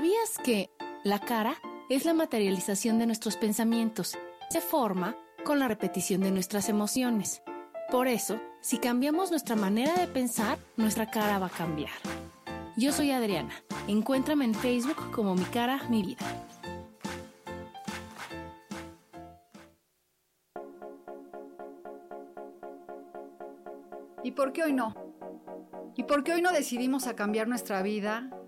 [0.00, 0.70] ¿Sabías que
[1.04, 1.56] la cara
[1.90, 4.16] es la materialización de nuestros pensamientos?
[4.48, 7.42] Se forma con la repetición de nuestras emociones.
[7.90, 11.92] Por eso, si cambiamos nuestra manera de pensar, nuestra cara va a cambiar.
[12.78, 13.52] Yo soy Adriana.
[13.88, 16.24] Encuéntrame en Facebook como Mi cara, mi vida.
[24.24, 24.94] ¿Y por qué hoy no?
[25.94, 28.39] ¿Y por qué hoy no decidimos cambiar nuestra vida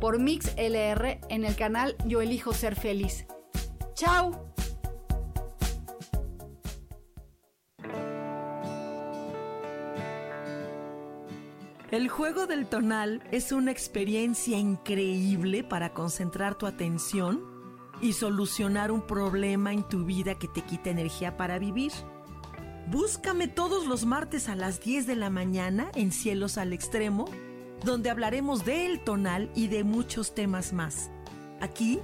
[0.00, 3.26] por Mix LR en el canal Yo Elijo Ser Feliz.
[3.94, 4.50] ¡Chao!
[11.90, 17.42] El juego del tonal es una experiencia increíble para concentrar tu atención
[18.00, 21.92] y solucionar un problema en tu vida que te quita energía para vivir.
[22.86, 27.26] Búscame todos los martes a las 10 de la mañana en Cielos al Extremo
[27.84, 31.10] donde hablaremos del tonal y de muchos temas más.
[31.60, 32.00] Aquí,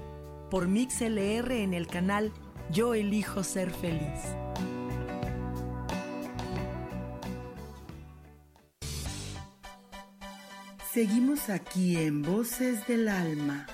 [0.50, 2.32] por MixLR en el canal
[2.70, 4.20] Yo elijo ser feliz.
[10.92, 13.66] Seguimos aquí en Voces del Alma.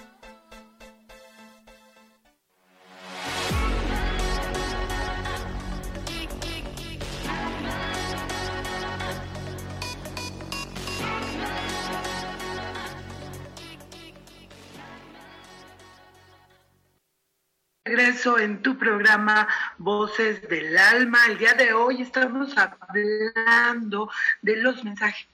[18.25, 19.49] En tu programa
[19.79, 21.19] Voces del Alma.
[21.29, 24.09] El día de hoy estamos hablando
[24.43, 25.27] de los mensajes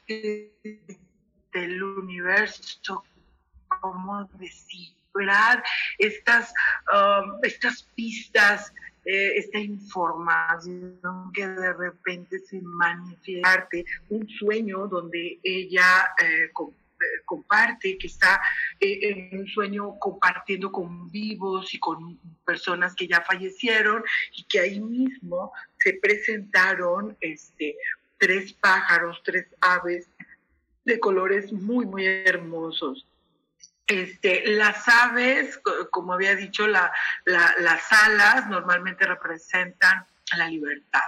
[1.53, 3.05] del universo,
[3.80, 5.62] cómo descifrar
[5.99, 6.55] estas,
[6.91, 8.72] um, estas pistas,
[9.05, 10.99] eh, esta información
[11.34, 13.68] que de repente se manifiesta,
[14.09, 16.51] un sueño donde ella eh,
[17.24, 18.40] comparte, que está
[18.80, 24.03] eh, en un sueño compartiendo con vivos y con personas que ya fallecieron
[24.36, 27.76] y que ahí mismo se presentaron este,
[28.18, 30.09] tres pájaros, tres aves
[30.84, 33.07] de colores muy, muy hermosos.
[33.86, 36.92] Este, las aves, como había dicho, la,
[37.24, 41.00] las alas normalmente representan la libertad.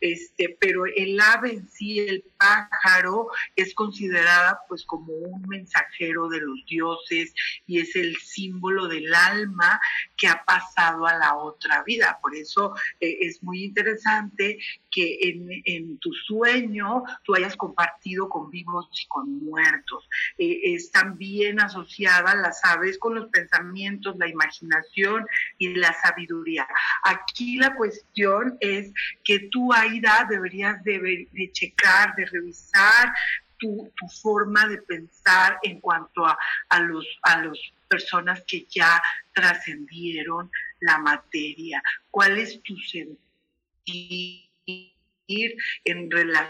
[0.00, 6.40] Este, pero el ave en sí, el pájaro, es considerada pues como un mensajero de
[6.40, 7.34] los dioses
[7.66, 9.80] y es el símbolo del alma
[10.16, 12.18] que ha pasado a la otra vida.
[12.20, 14.58] Por eso eh, es muy interesante
[14.90, 15.18] que
[15.64, 20.08] en, tu sueño tú hayas compartido con vivos y con muertos.
[20.38, 25.26] Eh, están bien asociadas las aves con los pensamientos, la imaginación
[25.58, 26.66] y la sabiduría.
[27.02, 28.92] Aquí la cuestión es
[29.22, 33.12] que tú, Aida, deberías de, checar, de revisar
[33.58, 33.90] tu,
[34.22, 36.36] forma de pensar en cuanto a,
[36.68, 37.58] a los a las
[37.88, 39.00] personas que ya
[39.32, 40.50] trascendieron
[40.80, 41.82] la materia.
[42.10, 43.18] ¿Cuál es tu sentido
[45.84, 46.44] en relación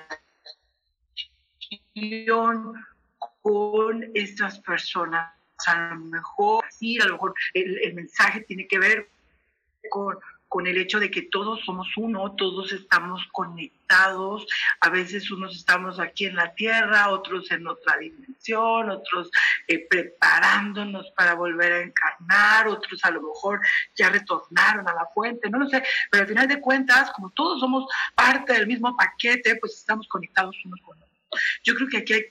[3.43, 5.33] con estas personas?
[5.67, 9.09] A lo mejor, sí, a lo mejor el mensaje tiene que ver
[9.89, 10.19] con
[10.55, 14.47] con el hecho de que todos somos uno, todos estamos conectados,
[14.79, 19.33] a veces unos estamos aquí en la tierra, otros en otra dimensión, otros
[19.67, 23.63] eh, preparándonos para volver a encarnar, otros a lo mejor
[23.97, 27.59] ya retornaron a la fuente, no lo sé, pero al final de cuentas, como todos
[27.59, 31.41] somos parte del mismo paquete, pues estamos conectados unos con otros.
[31.65, 32.25] Yo creo que aquí hay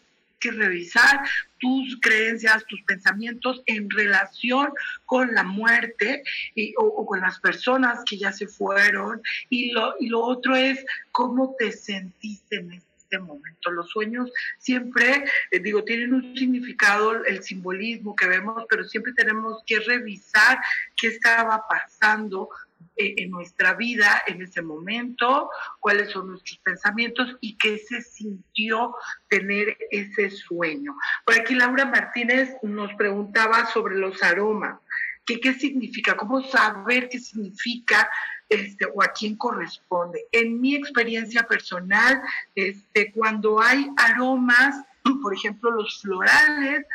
[0.43, 1.21] que revisar
[1.59, 4.69] tus creencias, tus pensamientos en relación
[5.05, 6.23] con la muerte
[6.53, 9.21] y, o, con las personas que ya se fueron.
[9.49, 13.71] Y lo, y lo otro es cómo te sentiste en este momento.
[13.71, 14.29] Los sueños
[14.59, 20.59] siempre, eh, digo, tienen un significado, el simbolismo que vemos, pero siempre tenemos que revisar
[20.97, 22.49] qué estaba pasando
[22.95, 28.95] en nuestra vida en ese momento, cuáles son nuestros pensamientos y qué se sintió
[29.29, 30.95] tener ese sueño.
[31.25, 34.79] Por aquí Laura Martínez nos preguntaba sobre los aromas.
[35.25, 36.17] ¿Qué, qué significa?
[36.17, 38.09] ¿Cómo saber qué significa
[38.49, 40.25] este, o a quién corresponde?
[40.31, 42.21] En mi experiencia personal,
[42.55, 44.83] este, cuando hay aromas,
[45.21, 46.85] por ejemplo, los florales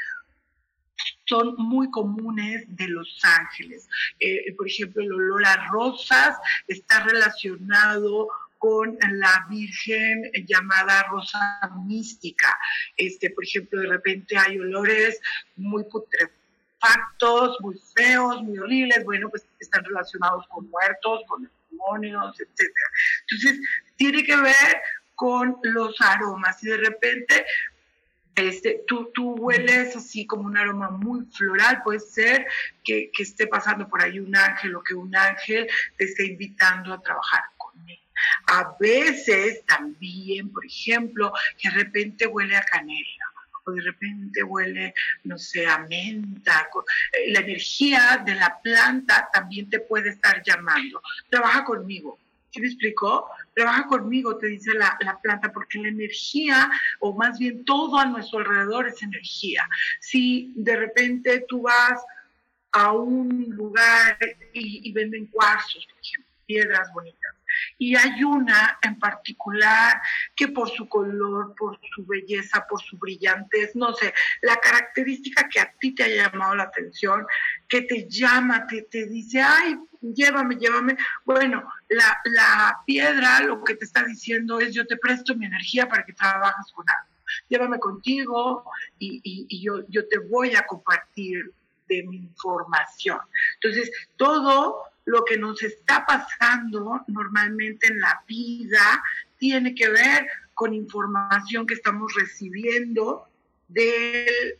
[1.29, 3.89] son muy comunes de los ángeles.
[4.19, 11.39] Eh, por ejemplo, el olor a rosas está relacionado con la Virgen llamada Rosa
[11.87, 12.57] Mística.
[12.97, 15.21] Este, por ejemplo, de repente hay olores
[15.57, 22.69] muy putrefactos, muy feos, muy horribles, bueno, pues están relacionados con muertos, con demonios, etc.
[23.31, 23.61] Entonces,
[23.97, 24.83] tiene que ver
[25.15, 27.45] con los aromas y de repente
[28.39, 32.47] este, tú, tú hueles así como un aroma muy floral, puede ser
[32.85, 36.93] que, que, esté pasando por ahí un ángel o que un ángel te esté invitando
[36.93, 37.99] a trabajar con él.
[38.47, 43.25] A veces también, por ejemplo, que de repente huele a canela
[43.65, 46.69] o de repente huele, no sé, a menta.
[47.13, 51.03] Eh, la energía de la planta también te puede estar llamando.
[51.29, 52.19] Trabaja conmigo
[52.51, 53.29] ¿Sí me explicó?
[53.55, 56.71] Trabaja conmigo, te dice la, la, planta, porque la energía,
[57.01, 59.69] o más bien todo a nuestro alrededor es energía.
[60.01, 62.01] Si de repente tú vas
[62.73, 64.19] a un lugar
[64.53, 67.39] y, y venden cuarzos, por ejemplo, piedras bonitas,
[67.79, 70.01] y hay una en particular
[70.35, 75.61] que por su color, por su belleza, por su brillantez, no sé, la característica que
[75.61, 77.27] a ti te haya llamado la atención,
[77.69, 80.97] que te llama, que te dice, ay, llévame, llévame.
[81.25, 85.89] Bueno, la, la piedra lo que te está diciendo es, yo te presto mi energía
[85.89, 87.09] para que trabajes con algo.
[87.49, 88.65] Llévame contigo
[88.99, 91.53] y, y, yo, yo te voy a compartir
[91.89, 93.19] de mi información.
[93.55, 99.03] Entonces, todo lo que nos está pasando normalmente en la vida
[99.39, 103.29] tiene que ver con información que estamos recibiendo
[103.69, 104.59] del,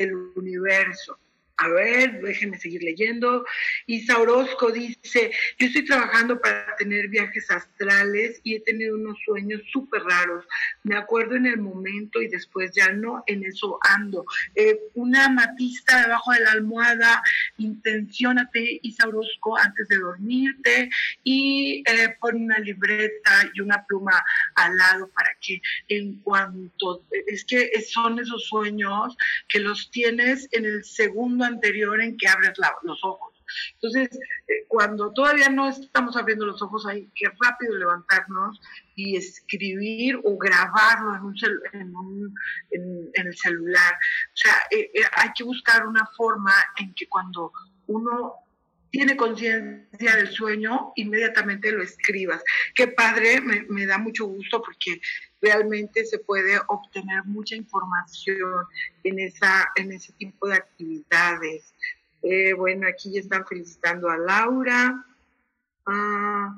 [0.00, 1.18] del universo.
[1.62, 3.44] A ver, déjenme seguir leyendo.
[3.86, 9.62] Isa Orozco dice, yo estoy trabajando para tener viajes astrales y he tenido unos sueños
[9.72, 10.44] súper raros.
[10.82, 14.24] Me acuerdo en el momento y después ya no, en eso ando.
[14.56, 17.22] Eh, una matista debajo de la almohada,
[17.58, 20.90] intenciónate, Isa Orozco, antes de dormirte
[21.22, 24.20] y eh, pon una libreta y una pluma
[24.56, 29.16] al lado para que en cuanto, es que son esos sueños
[29.48, 33.32] que los tienes en el segundo anterior en que abres los ojos.
[33.74, 34.08] Entonces,
[34.48, 38.60] eh, cuando todavía no estamos abriendo los ojos, hay que rápido levantarnos
[38.94, 41.16] y escribir o grabarlo
[41.72, 42.34] en, un
[42.70, 43.94] en, el celular.
[43.94, 47.52] O sea, eh, eh, hay que buscar una forma en que cuando
[47.86, 48.34] uno
[48.90, 52.42] tiene conciencia del sueño, inmediatamente lo escribas.
[52.74, 55.00] Qué padre, me, me, da mucho gusto porque
[55.42, 58.64] realmente se puede obtener mucha información
[59.02, 61.74] en, esa, en ese tipo de actividades.
[62.22, 65.04] Eh, bueno, aquí ya están felicitando a Laura.
[65.84, 66.56] Ah,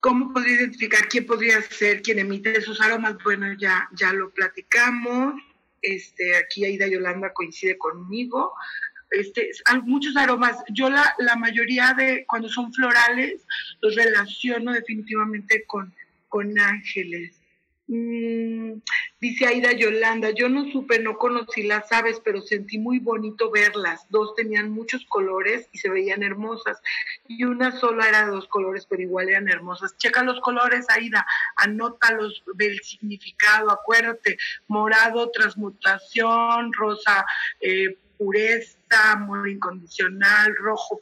[0.00, 3.16] ¿Cómo podría identificar quién podría ser quien emite esos aromas?
[3.24, 5.34] Bueno, ya, ya lo platicamos.
[5.80, 8.52] Este, aquí Aida Yolanda coincide conmigo.
[9.10, 9.50] Este,
[9.84, 10.58] muchos aromas.
[10.68, 13.40] Yo la, la mayoría de, cuando son florales,
[13.80, 15.92] los relaciono definitivamente con,
[16.28, 17.37] con ángeles.
[17.90, 18.82] Mm,
[19.18, 24.06] dice Aida Yolanda, yo no supe, no conocí las aves, pero sentí muy bonito verlas.
[24.10, 26.80] Dos tenían muchos colores y se veían hermosas.
[27.26, 29.96] Y una sola era de dos colores, pero igual eran hermosas.
[29.96, 31.26] Checa los colores, Aida,
[31.56, 34.36] anótalos, ve el significado, acuérdate.
[34.68, 37.24] Morado, transmutación, rosa,
[37.60, 38.76] eh, pureza,
[39.12, 41.00] amor incondicional, rojo,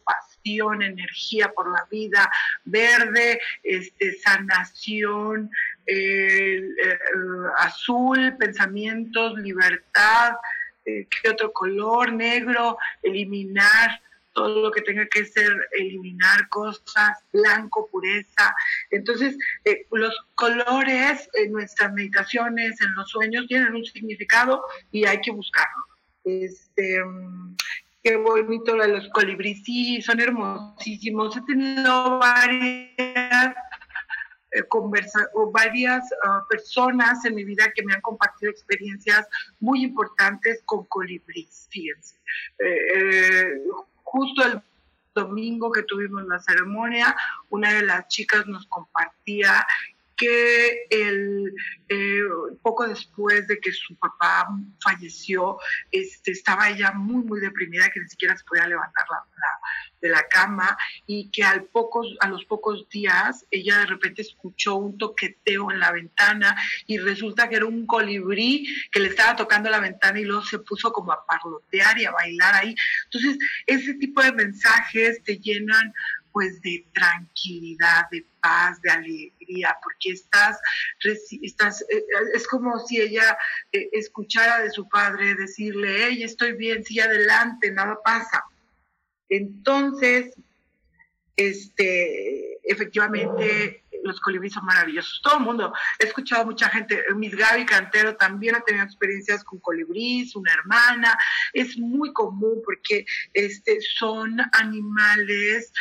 [0.54, 2.30] energía por la vida,
[2.64, 5.50] verde, este, sanación,
[5.86, 6.62] eh,
[7.58, 10.34] azul, pensamientos, libertad,
[10.84, 12.12] eh, ¿qué otro color?
[12.12, 14.00] Negro, eliminar
[14.32, 18.54] todo lo que tenga que ser, eliminar cosas, blanco, pureza.
[18.90, 25.20] Entonces, eh, los colores en nuestras meditaciones, en los sueños, tienen un significado y hay
[25.22, 25.86] que buscarlo.
[26.24, 27.00] Este,
[28.06, 31.36] qué bonito de los colibríes, sí, son hermosísimos.
[31.36, 33.56] He tenido varias
[34.52, 39.26] eh, conversa o varias ah, personas en mi vida que me han compartido experiencias
[39.58, 42.14] muy importantes con colibríes, fíjense.
[42.60, 43.60] Eh, eh,
[44.04, 44.62] justo el
[45.12, 47.16] domingo que tuvimos la ceremonia,
[47.50, 49.66] una de las chicas nos compartía
[50.16, 51.52] que el,
[51.88, 52.22] eh,
[52.62, 54.48] poco después de que su papá
[54.82, 55.58] falleció,
[55.90, 59.06] este, estaba ella muy, muy deprimida, que ni siquiera se podía levantar
[60.00, 64.76] de la cama y que al pocos, a los pocos días ella de repente escuchó
[64.76, 66.56] un toqueteo en la ventana
[66.86, 70.58] y resulta que era un colibrí que le estaba tocando la ventana y luego se
[70.58, 72.74] puso como a parlotear y a bailar ahí.
[73.04, 75.92] Entonces, ese tipo de mensajes te llenan
[76.32, 78.26] pues de tranquilidad, de
[78.82, 80.58] de alegría, porque estás,
[81.42, 83.36] estás eh, es como si ella
[83.72, 88.44] eh, escuchara de su padre decirle, hey, estoy bien, sigue adelante, nada pasa.
[89.28, 90.34] Entonces,
[91.36, 95.20] este, efectivamente, los colibríes son maravillosos.
[95.22, 99.58] Todo el mundo, he escuchado mucha gente, Miss Gaby Cantero también ha tenido experiencias con
[99.58, 101.18] colibríes, una hermana.
[101.52, 105.72] Es muy común porque este, son animales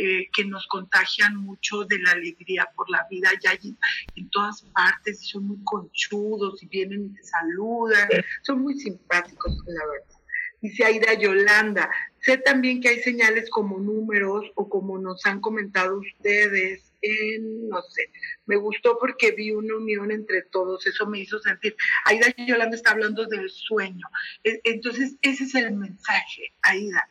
[0.00, 3.74] eh, que nos contagian mucho de la alegría por la vida, ya hay
[4.14, 8.08] en todas partes, son muy conchudos y vienen y te saludan,
[8.42, 10.20] son muy simpáticos, la verdad.
[10.60, 11.90] Dice Aida Yolanda,
[12.20, 17.82] sé también que hay señales como números o como nos han comentado ustedes, en, no
[17.82, 18.12] sé,
[18.46, 21.74] me gustó porque vi una unión entre todos, eso me hizo sentir.
[22.04, 24.06] Aida Yolanda está hablando del sueño,
[24.44, 27.08] e, entonces ese es el mensaje, Aida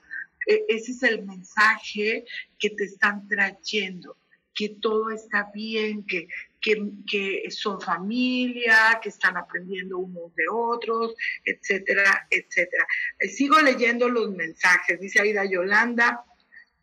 [0.48, 2.26] ese es el mensaje
[2.58, 4.18] que te están trayendo,
[4.54, 6.28] que todo está bien, que,
[6.62, 12.86] que, son familia, que están aprendiendo unos de otros, etcétera, etcétera.
[13.20, 16.24] Eh, sigo leyendo los mensajes, dice Aida Yolanda.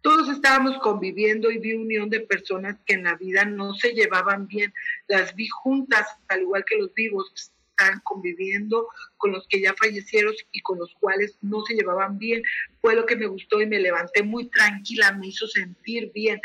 [0.00, 4.46] Todos estábamos conviviendo y vi unión de personas que en la vida no se llevaban
[4.46, 4.72] bien.
[5.08, 10.34] Las vi juntas, al igual que los vivos están conviviendo, con los que ya fallecieron
[10.52, 12.42] y con los cuales no se llevaban bien.
[12.80, 16.40] Fue lo que me gustó y me levanté muy tranquila, me hizo sentir bien.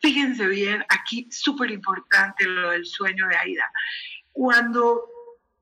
[0.00, 3.70] Fíjense bien, aquí súper importante lo del sueño de Aida.
[4.32, 5.08] Cuando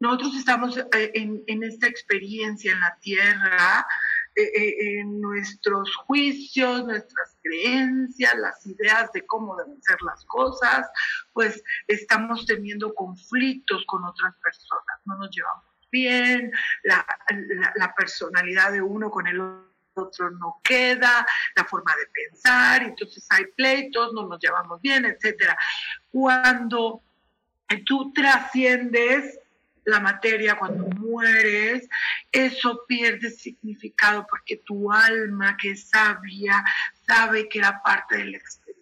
[0.01, 3.87] nosotros estamos eh, en, en esta experiencia en la tierra,
[4.37, 10.89] eh, eh, nuestros juicios, nuestras creencias, las ideas de cómo deben ser las cosas,
[11.33, 16.51] pues estamos teniendo conflictos con otras personas, no nos llevamos bien,
[16.85, 17.05] la,
[17.75, 19.39] la personalidad de uno con el
[19.95, 25.57] otro no queda, la forma de pensar, entonces hay pleitos, no nos llevamos bien, etcétera.
[26.11, 27.03] Cuando
[27.87, 29.39] tú trasciendes
[29.85, 31.89] la materia cuando mueres,
[32.31, 36.65] eso pierde significado porque tu alma que es sabia
[37.07, 38.73] sabe que era parte de la experiencia.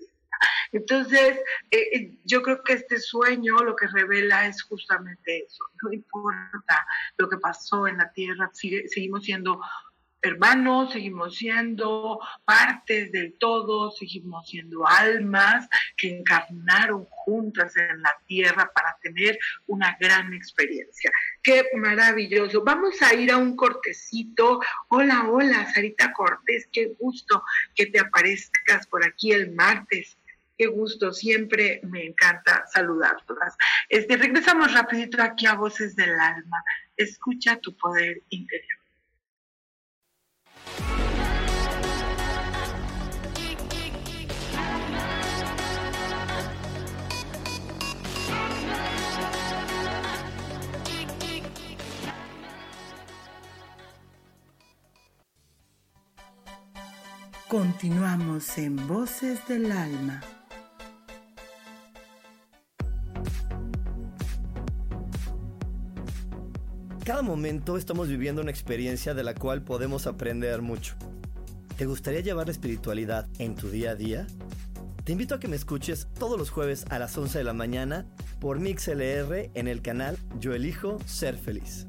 [0.73, 1.39] Entonces,
[1.71, 5.65] eh, eh, yo creo que este sueño lo que revela es justamente eso.
[5.83, 6.87] No importa
[7.19, 9.61] lo que pasó en la tierra, seguimos siendo
[10.23, 18.71] hermanos, seguimos siendo partes del todo, seguimos siendo almas que encarnaron juntas en la tierra
[18.75, 21.11] para tener una gran experiencia.
[21.43, 22.63] Qué maravilloso.
[22.65, 24.61] Vamos a ir a un cortecito.
[24.89, 27.43] Hola, hola, Sarita Cortés, qué gusto
[27.75, 30.17] que te aparezcas por aquí el martes.
[30.59, 33.57] Qué gusto, siempre me encanta saludarlas.
[33.89, 36.63] Este, regresamos rapidito aquí a Voces del Alma.
[36.99, 38.80] Escucha tu poder interior.
[57.51, 60.21] Continuamos en Voces del Alma.
[67.11, 70.95] Cada momento estamos viviendo una experiencia de la cual podemos aprender mucho.
[71.77, 74.29] ¿Te gustaría llevar la espiritualidad en tu día a día?
[75.03, 78.07] Te invito a que me escuches todos los jueves a las 11 de la mañana
[78.39, 81.89] por MixLR en el canal Yo Elijo Ser Feliz.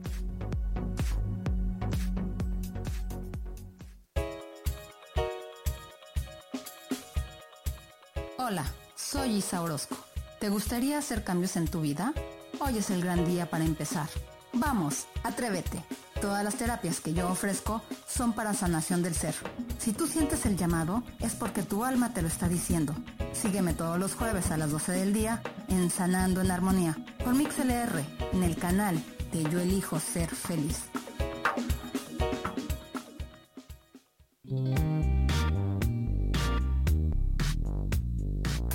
[8.39, 8.65] Hola,
[8.95, 9.97] soy Isa Orozco.
[10.39, 12.11] ¿Te gustaría hacer cambios en tu vida?
[12.59, 14.09] Hoy es el gran día para empezar.
[14.53, 15.83] Vamos, atrévete.
[16.21, 19.33] Todas las terapias que yo ofrezco son para sanación del ser.
[19.79, 22.93] Si tú sientes el llamado, es porque tu alma te lo está diciendo.
[23.33, 28.05] Sígueme todos los jueves a las 12 del día en Sanando en Armonía por MixLR
[28.33, 30.83] en el canal de Yo Elijo Ser Feliz.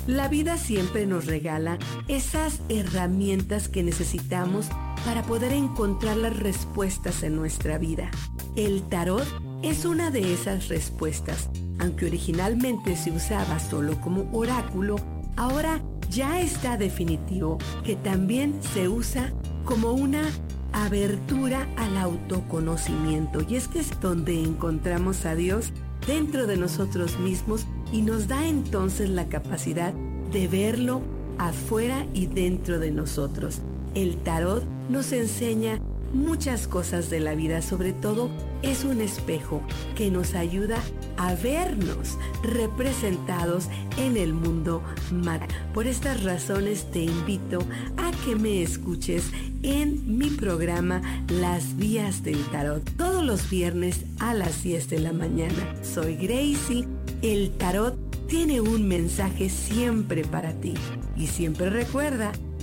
[0.07, 4.67] La vida siempre nos regala esas herramientas que necesitamos
[5.07, 8.11] para poder encontrar las respuestas en nuestra vida.
[8.57, 9.25] El tarot
[9.61, 11.49] es una de esas respuestas.
[11.79, 14.97] Aunque originalmente se usaba solo como oráculo,
[15.37, 19.31] ahora ya está definitivo que también se usa
[19.63, 20.29] como una
[20.73, 23.45] abertura al autoconocimiento.
[23.47, 25.71] Y es que es donde encontramos a Dios
[26.05, 29.93] dentro de nosotros mismos y nos da entonces la capacidad
[30.33, 31.01] de verlo
[31.37, 33.61] afuera y dentro de nosotros.
[33.95, 35.79] El tarot nos enseña
[36.13, 38.29] muchas cosas de la vida, sobre todo
[38.61, 39.61] es un espejo
[39.95, 40.77] que nos ayuda
[41.17, 43.67] a vernos representados
[43.97, 44.81] en el mundo
[45.11, 45.49] material.
[45.73, 47.59] Por estas razones te invito
[47.97, 49.31] a que me escuches
[49.63, 55.13] en mi programa Las Vías del Tarot todos los viernes a las 10 de la
[55.13, 55.75] mañana.
[55.83, 56.87] Soy Gracie
[57.21, 60.75] el tarot tiene un mensaje siempre para ti.
[61.15, 62.31] Y siempre recuerda,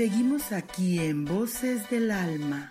[0.00, 2.70] Seguimos aquí en Voces del Alma.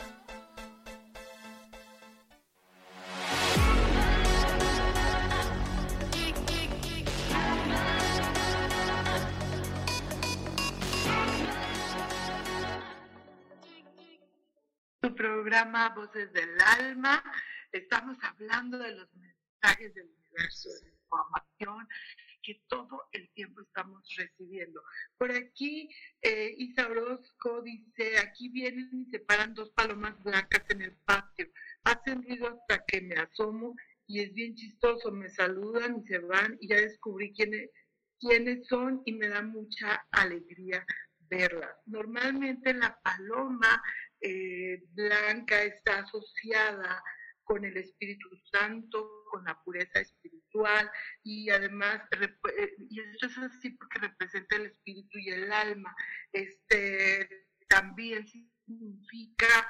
[15.15, 16.49] programa Voces del
[16.79, 17.23] Alma.
[17.71, 21.87] Estamos hablando de los mensajes del universo, de la información
[22.49, 24.81] que todo el tiempo estamos recibiendo.
[25.19, 25.87] Por aquí,
[26.23, 31.47] eh, Isa Orozco dice, aquí vienen y se paran dos palomas blancas en el patio.
[31.83, 33.75] Hacen ruido hasta que me asomo
[34.07, 35.11] y es bien chistoso.
[35.11, 37.69] Me saludan y se van y ya descubrí quiénes,
[38.19, 40.83] quiénes son y me da mucha alegría
[41.29, 41.75] verlas.
[41.85, 43.79] Normalmente la paloma
[44.21, 47.03] eh, blanca está asociada
[47.49, 50.87] con el Espíritu Santo, con la pureza espiritual
[51.23, 55.95] y además, eh, y esto es así porque representa el espíritu y el alma,
[56.31, 59.67] este, también significa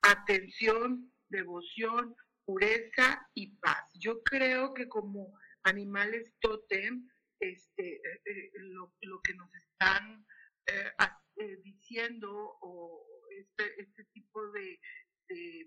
[0.00, 2.16] atención, devoción,
[2.46, 3.84] pureza y paz.
[4.00, 7.10] Yo creo que como animales totem,
[7.40, 10.24] este, eh, eh, lo, lo, que nos están
[11.62, 12.30] diciendo
[12.62, 14.78] o este, este tipo de,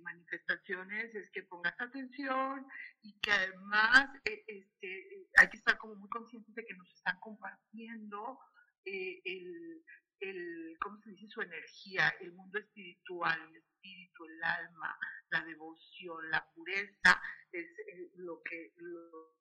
[0.02, 2.66] manifestaciones es que pongas atención
[3.02, 7.20] y que además eh, este, hay que estar como muy conscientes de que nos están
[7.20, 8.40] compartiendo
[8.86, 9.84] eh, el,
[10.20, 11.28] el, ¿cómo se dice?
[11.28, 14.98] Su energía, el mundo espiritual, el espíritu, el alma,
[15.30, 19.34] la devoción, la pureza, es eh, lo, que, lo,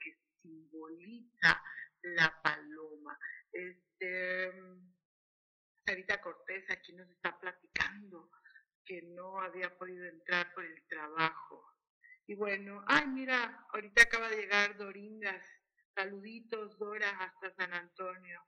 [0.00, 1.62] que simboliza
[2.02, 3.18] la paloma.
[3.52, 4.52] Este,
[5.86, 8.30] Sarita Cortés aquí nos está platicando
[8.88, 11.74] que no había podido entrar por el trabajo.
[12.26, 15.46] Y bueno, ay, mira, ahorita acaba de llegar Doringas.
[15.94, 18.42] Saluditos, Dora, hasta San Antonio.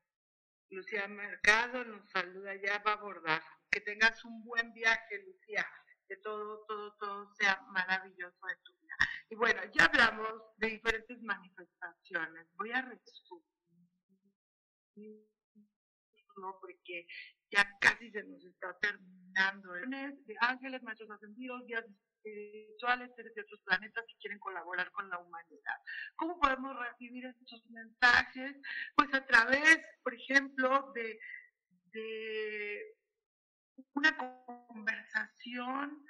[0.70, 3.42] Lucía Mercado nos saluda, ya va a abordar.
[3.70, 5.66] Que tengas un buen viaje, Lucía.
[6.08, 8.96] Que todo, todo, todo sea maravilloso de tu vida.
[9.28, 12.48] Y bueno, ya hablamos de diferentes manifestaciones.
[12.54, 13.44] Voy a resumir
[16.60, 17.06] porque
[17.50, 19.72] ya casi se nos está terminando.
[20.40, 25.76] Ángeles, machos ascendidos, días espirituales, seres de otros planetas que quieren colaborar con la humanidad.
[26.16, 28.56] ¿Cómo podemos recibir estos mensajes?
[28.94, 31.18] Pues a través, por ejemplo, de,
[31.92, 32.96] de
[33.94, 34.16] una
[34.66, 36.04] conversación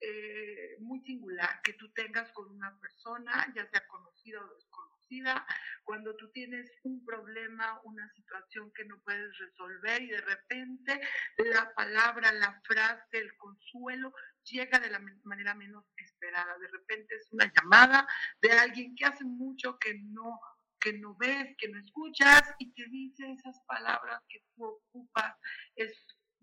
[0.00, 5.46] eh, muy singular que tú tengas con una persona, ya sea conocida o desconocida,
[5.84, 11.00] cuando tú tienes un problema, una situación que no puedes resolver y de repente
[11.36, 14.12] la palabra, la frase, el consuelo
[14.44, 16.58] llega de la manera menos esperada.
[16.58, 18.06] De repente es una llamada
[18.40, 20.40] de alguien que hace mucho que no
[20.80, 25.34] que no ves, que no escuchas y te dice esas palabras que tú ocupas,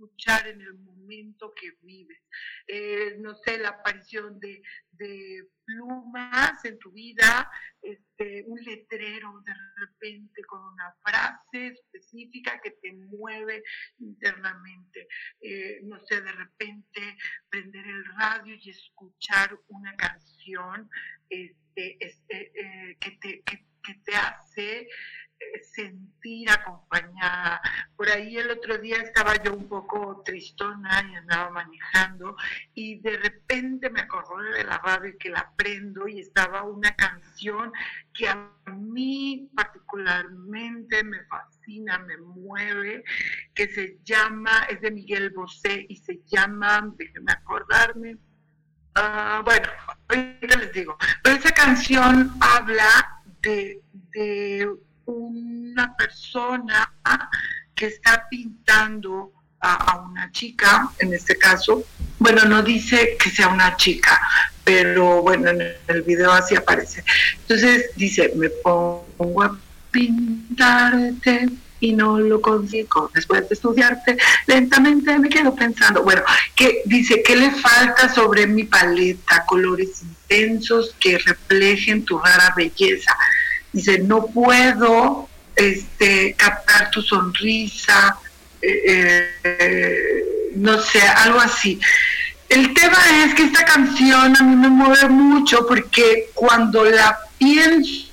[0.02, 2.22] escuchar en el momento que vives.
[2.68, 4.62] Eh, no sé, la aparición de,
[5.66, 7.49] plumas en tu vida,
[7.82, 13.64] este, un letrero de repente con una frase específica que te mueve
[13.97, 15.08] internamente.
[15.39, 17.18] Eh, no sé, de repente
[17.49, 20.89] prender el radio y escuchar una canción
[21.30, 24.88] este, este, eh, que, te, que, que te hace
[25.74, 27.62] sentir acompañada.
[27.96, 32.36] Por ahí el otro día estaba yo un poco tristona y andaba manejando
[32.74, 37.72] y de repente me acordé de la radio que la prendo y estaba una canción
[38.14, 43.04] que a mí particularmente me fascina, me mueve,
[43.54, 48.18] que se llama, es de Miguel Bosé y se llama, déjenme acordarme,
[48.98, 49.70] uh, bueno,
[50.10, 54.70] ahorita les digo, pero esa canción habla de, de
[55.06, 56.93] una persona
[57.76, 61.84] que está pintando a, una chica, en este caso,
[62.20, 64.20] bueno, no dice que sea una chica,
[64.64, 67.04] pero bueno, en el video así aparece.
[67.41, 69.58] Entonces dice, me pongo a
[69.91, 71.49] pintarte
[71.80, 73.12] y no lo consigo.
[73.14, 76.24] Después de estudiarte, lentamente me quedo pensando, bueno,
[76.56, 79.45] que dice, ¿qué le falta sobre mi paleta?
[79.45, 83.16] Colores intensos que reflejen tu rara belleza.
[83.74, 88.17] Dice, no puedo este, captar tu sonrisa,
[88.61, 90.24] eh, eh,
[90.55, 91.80] no sé, algo así.
[92.49, 98.07] El tema es que esta canción a mí me mueve mucho porque cuando la pienso,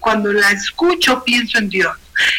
[0.00, 1.96] cuando la escucho, pienso en Dios,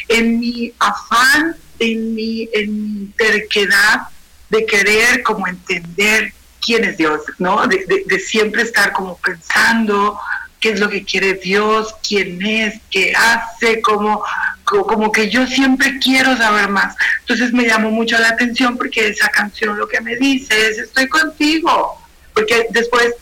[0.10, 4.02] en mi afán, en mi, en mi terquedad
[4.50, 7.66] de querer como entender quién es Dios, ¿no?
[7.66, 10.20] de siempre estar como pensando,
[10.62, 14.24] qué es lo que quiere Dios, quién es, qué hace, como,
[14.64, 16.96] como que yo siempre quiero saber más.
[17.22, 21.08] Entonces me llamó mucho la atención porque esa canción lo que me dice es estoy
[21.08, 22.00] contigo,
[22.34, 23.16] porque después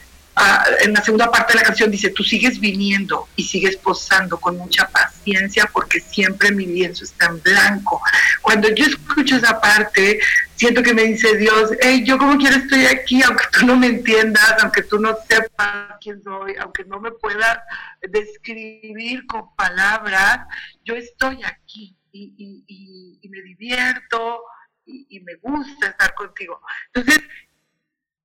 [0.82, 4.58] en la segunda parte de la canción dice, tú sigues viniendo y sigues posando con
[4.58, 8.02] mucha paciencia porque siempre mi lienzo está en blanco.
[8.42, 10.20] Cuando yo escucho esa parte,
[10.56, 13.88] siento que me dice Dios, hey, yo como quiera estoy aquí, aunque tú no me
[13.88, 17.60] entiendas, aunque tú no sepas quién soy, aunque no me puedas
[18.02, 20.48] describir con palabras,
[20.86, 24.42] yo estoy aquí y, me divierto
[24.86, 26.62] y, y me gusta estar contigo.
[26.94, 27.24] Entonces,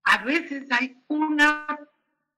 [0.04, 1.66] a veces hay una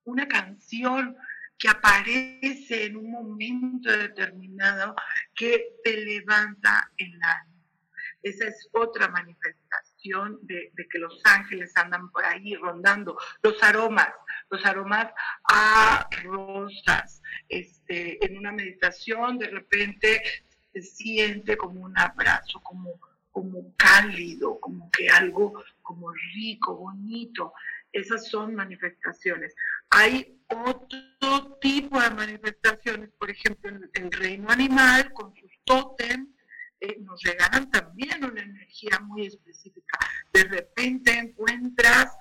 [0.07, 1.17] una canción
[1.59, 4.95] que aparece en un momento determinado
[5.35, 7.57] que te levanta el alma.
[8.23, 9.67] Esa es otra manifestación.
[10.43, 14.13] de, que los ángeles andan por ahí rondando, los aromas,
[14.51, 15.13] los aromas
[15.45, 17.23] a rosas.
[17.49, 20.23] Este, en una meditación de repente
[20.73, 23.01] se siente como un abrazo, como,
[23.33, 27.53] como cálido, como que algo como rico, bonito.
[27.97, 29.55] Esas son manifestaciones.
[29.89, 36.29] Hay otro tipo de manifestaciones, por ejemplo, en el reino animal, con sus tótems,
[36.79, 39.99] eh, nos regalan también una energía muy específica.
[40.31, 42.15] De repente encuentras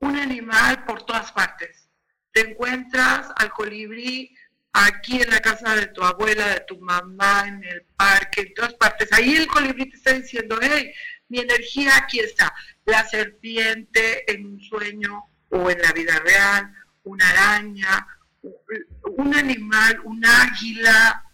[0.00, 1.88] un animal por todas partes.
[2.32, 4.36] Te encuentras al colibrí
[4.72, 8.74] aquí en la casa de tu abuela, de tu mamá, en el parque, en todas
[8.74, 9.12] partes.
[9.12, 10.92] Ahí el colibrí te está diciendo, hey,
[11.28, 12.52] mi energía aquí está.
[12.86, 16.72] La serpiente en un sueño o en la vida real,
[17.04, 18.06] una araña,
[19.16, 21.24] un animal, un águila,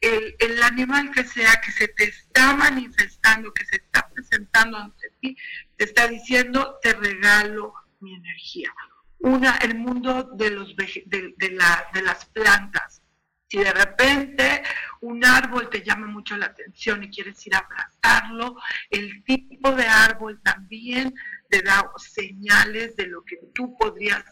[0.00, 5.36] el, animal que sea que se te está manifestando, que se está presentando ante ti,
[5.76, 8.72] te está diciendo, te regalo mi energía.
[9.18, 13.02] Una, el mundo de, los, de, de las plantas.
[13.48, 14.62] Si de repente
[15.00, 18.56] un árbol te llama mucho la atención y quieres ir a abrazarlo,
[18.90, 21.14] el tipo de árbol también
[21.48, 24.22] te da señales de lo que tú podrías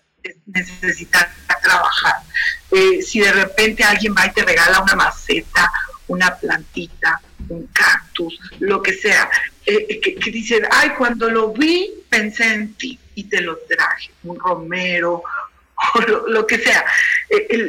[0.46, 1.30] necesitar
[1.62, 2.16] trabajar.
[2.70, 5.70] Eh, si de repente alguien va y te regala una maceta,
[6.08, 9.30] una plantita, un cactus, lo que sea,
[9.64, 13.56] eh, eh, que, que, dicen, ay, cuando lo vi pensé en ti y te lo
[13.68, 15.22] traje, un romero
[15.94, 16.84] o lo, que sea.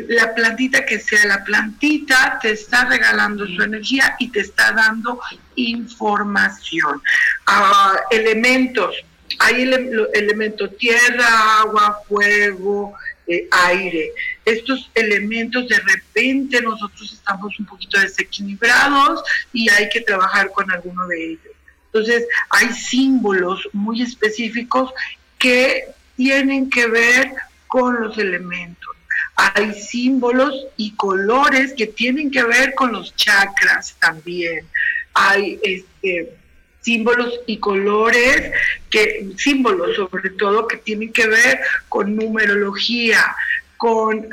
[0.08, 5.20] la plantita que sea, la plantita te está regalando su energía y te está dando
[5.56, 7.02] información.
[7.46, 8.96] Ah, elementos,
[9.40, 9.70] hay
[10.14, 12.96] elementos tierra, agua, fuego,
[13.28, 14.14] eh, aire.
[14.46, 21.06] Estos elementos de repente nosotros estamos un poquito desequilibrados y hay que trabajar con alguno
[21.08, 21.54] de ellos.
[21.88, 24.94] Entonces hay símbolos muy específicos
[25.38, 27.32] que tienen que ver
[27.68, 28.96] con los elementos.
[29.36, 34.66] Hay símbolos y colores que tienen que ver con los chakras también.
[35.14, 36.34] Hay este,
[36.82, 38.52] símbolos y colores,
[38.90, 41.60] que, símbolos sobre todo que tienen que ver
[41.90, 43.36] con numerología,
[43.76, 44.30] con, eh,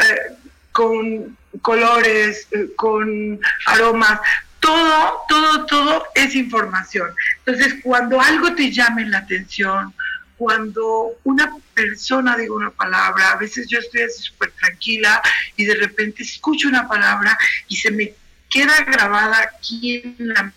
[0.73, 4.21] con colores, eh, con aromas.
[4.61, 7.11] Todo, todo, todo es información.
[7.45, 9.93] Entonces, cuando algo te llame la atención,
[10.45, 15.23] cuando una persona diga una palabra, a veces yo estoy así súper tranquila
[15.57, 18.13] y de repente escucho una palabra y se me
[18.51, 20.53] queda grabada aquí en la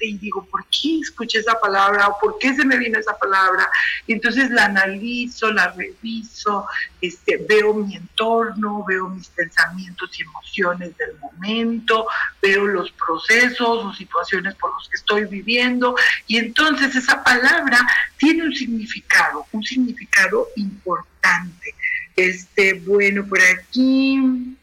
[0.00, 2.08] y digo, ¿por qué escuché esa palabra?
[2.08, 3.68] ¿O por qué se me vino esa palabra?
[4.06, 6.66] Y entonces la analizo, la reviso,
[7.00, 12.06] este, veo mi entorno, veo mis pensamientos y emociones del momento,
[12.42, 15.94] veo los procesos o situaciones por los que estoy viviendo
[16.26, 17.78] y entonces esa palabra
[18.16, 21.74] tiene un significado, un significado importante.
[22.16, 24.56] Este, bueno, por aquí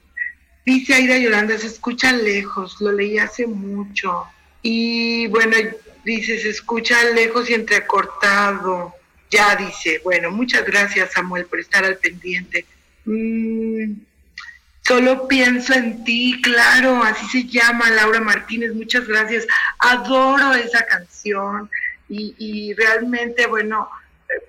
[0.66, 4.26] dice Aida Yolanda, se escucha lejos, lo leí hace mucho.
[4.68, 5.56] Y bueno,
[6.04, 8.96] dice, se escucha lejos y entrecortado.
[9.30, 12.66] Ya dice, bueno, muchas gracias Samuel por estar al pendiente.
[13.06, 13.94] Mm,
[14.82, 19.46] solo pienso en ti, claro, así se llama Laura Martínez, muchas gracias.
[19.78, 21.70] Adoro esa canción
[22.10, 23.88] y, y realmente, bueno,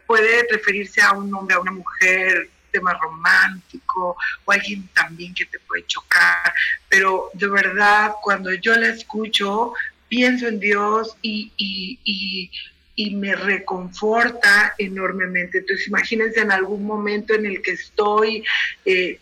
[0.07, 5.59] puede referirse a un hombre, a una mujer, tema romántico o alguien también que te
[5.61, 6.55] puede chocar,
[6.89, 9.75] pero de verdad cuando yo la escucho
[10.09, 12.51] pienso en Dios y, y,
[13.15, 15.59] me reconforta enormemente.
[15.59, 18.43] Entonces imagínense en algún momento en el que estoy
[18.85, 19.19] eh,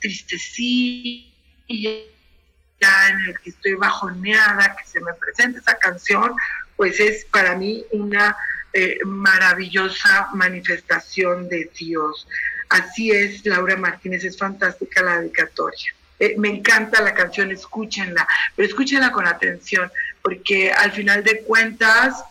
[3.09, 6.33] en el que estoy bajoneada, que se me presenta esa canción,
[6.77, 8.37] pues es para mí una
[8.73, 12.27] eh, maravillosa manifestación de Dios.
[12.69, 15.95] Así es, Laura Martínez, es fantástica la dedicatoria.
[16.19, 19.91] Eh, me encanta la canción, escúchenla, pero escúchenla con atención,
[20.25, 22.25] porque al final de cuentas,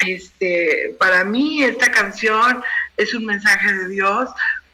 [0.00, 2.64] este, para mí esta canción
[2.96, 4.28] es un mensaje de Dios,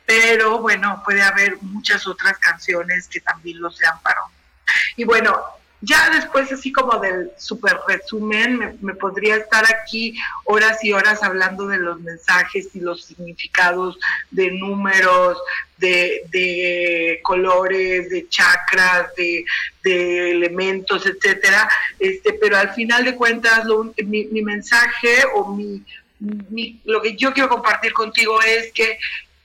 [0.07, 4.23] pero bueno, puede haber muchas otras canciones que también lo sean para
[4.97, 5.39] Y bueno,
[5.81, 11.69] ya después así como del super resumen, me, podría estar aquí horas y horas hablando
[11.69, 13.99] de los mensajes y los significados
[14.31, 15.39] de números,
[15.77, 19.45] de, colores, de chakras, de,
[19.85, 21.69] elementos, etcétera.
[21.99, 23.65] Este, pero al final de cuentas,
[24.05, 25.83] mi, mensaje o mi,
[26.85, 28.99] lo que yo quiero compartir contigo es que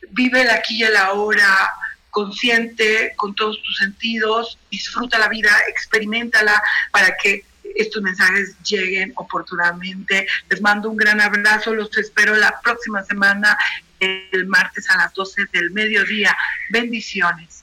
[0.09, 1.71] vive el aquí y el ahora,
[2.13, 6.61] consciente con todos tus sentidos, disfruta la vida, experimentala
[6.91, 7.43] para que
[7.75, 10.27] estos mensajes lleguen oportunamente.
[10.47, 13.57] Les mando un gran abrazo, los espero la próxima semana,
[13.99, 16.37] el martes a las 12 del mediodía.
[16.69, 17.62] Bendiciones.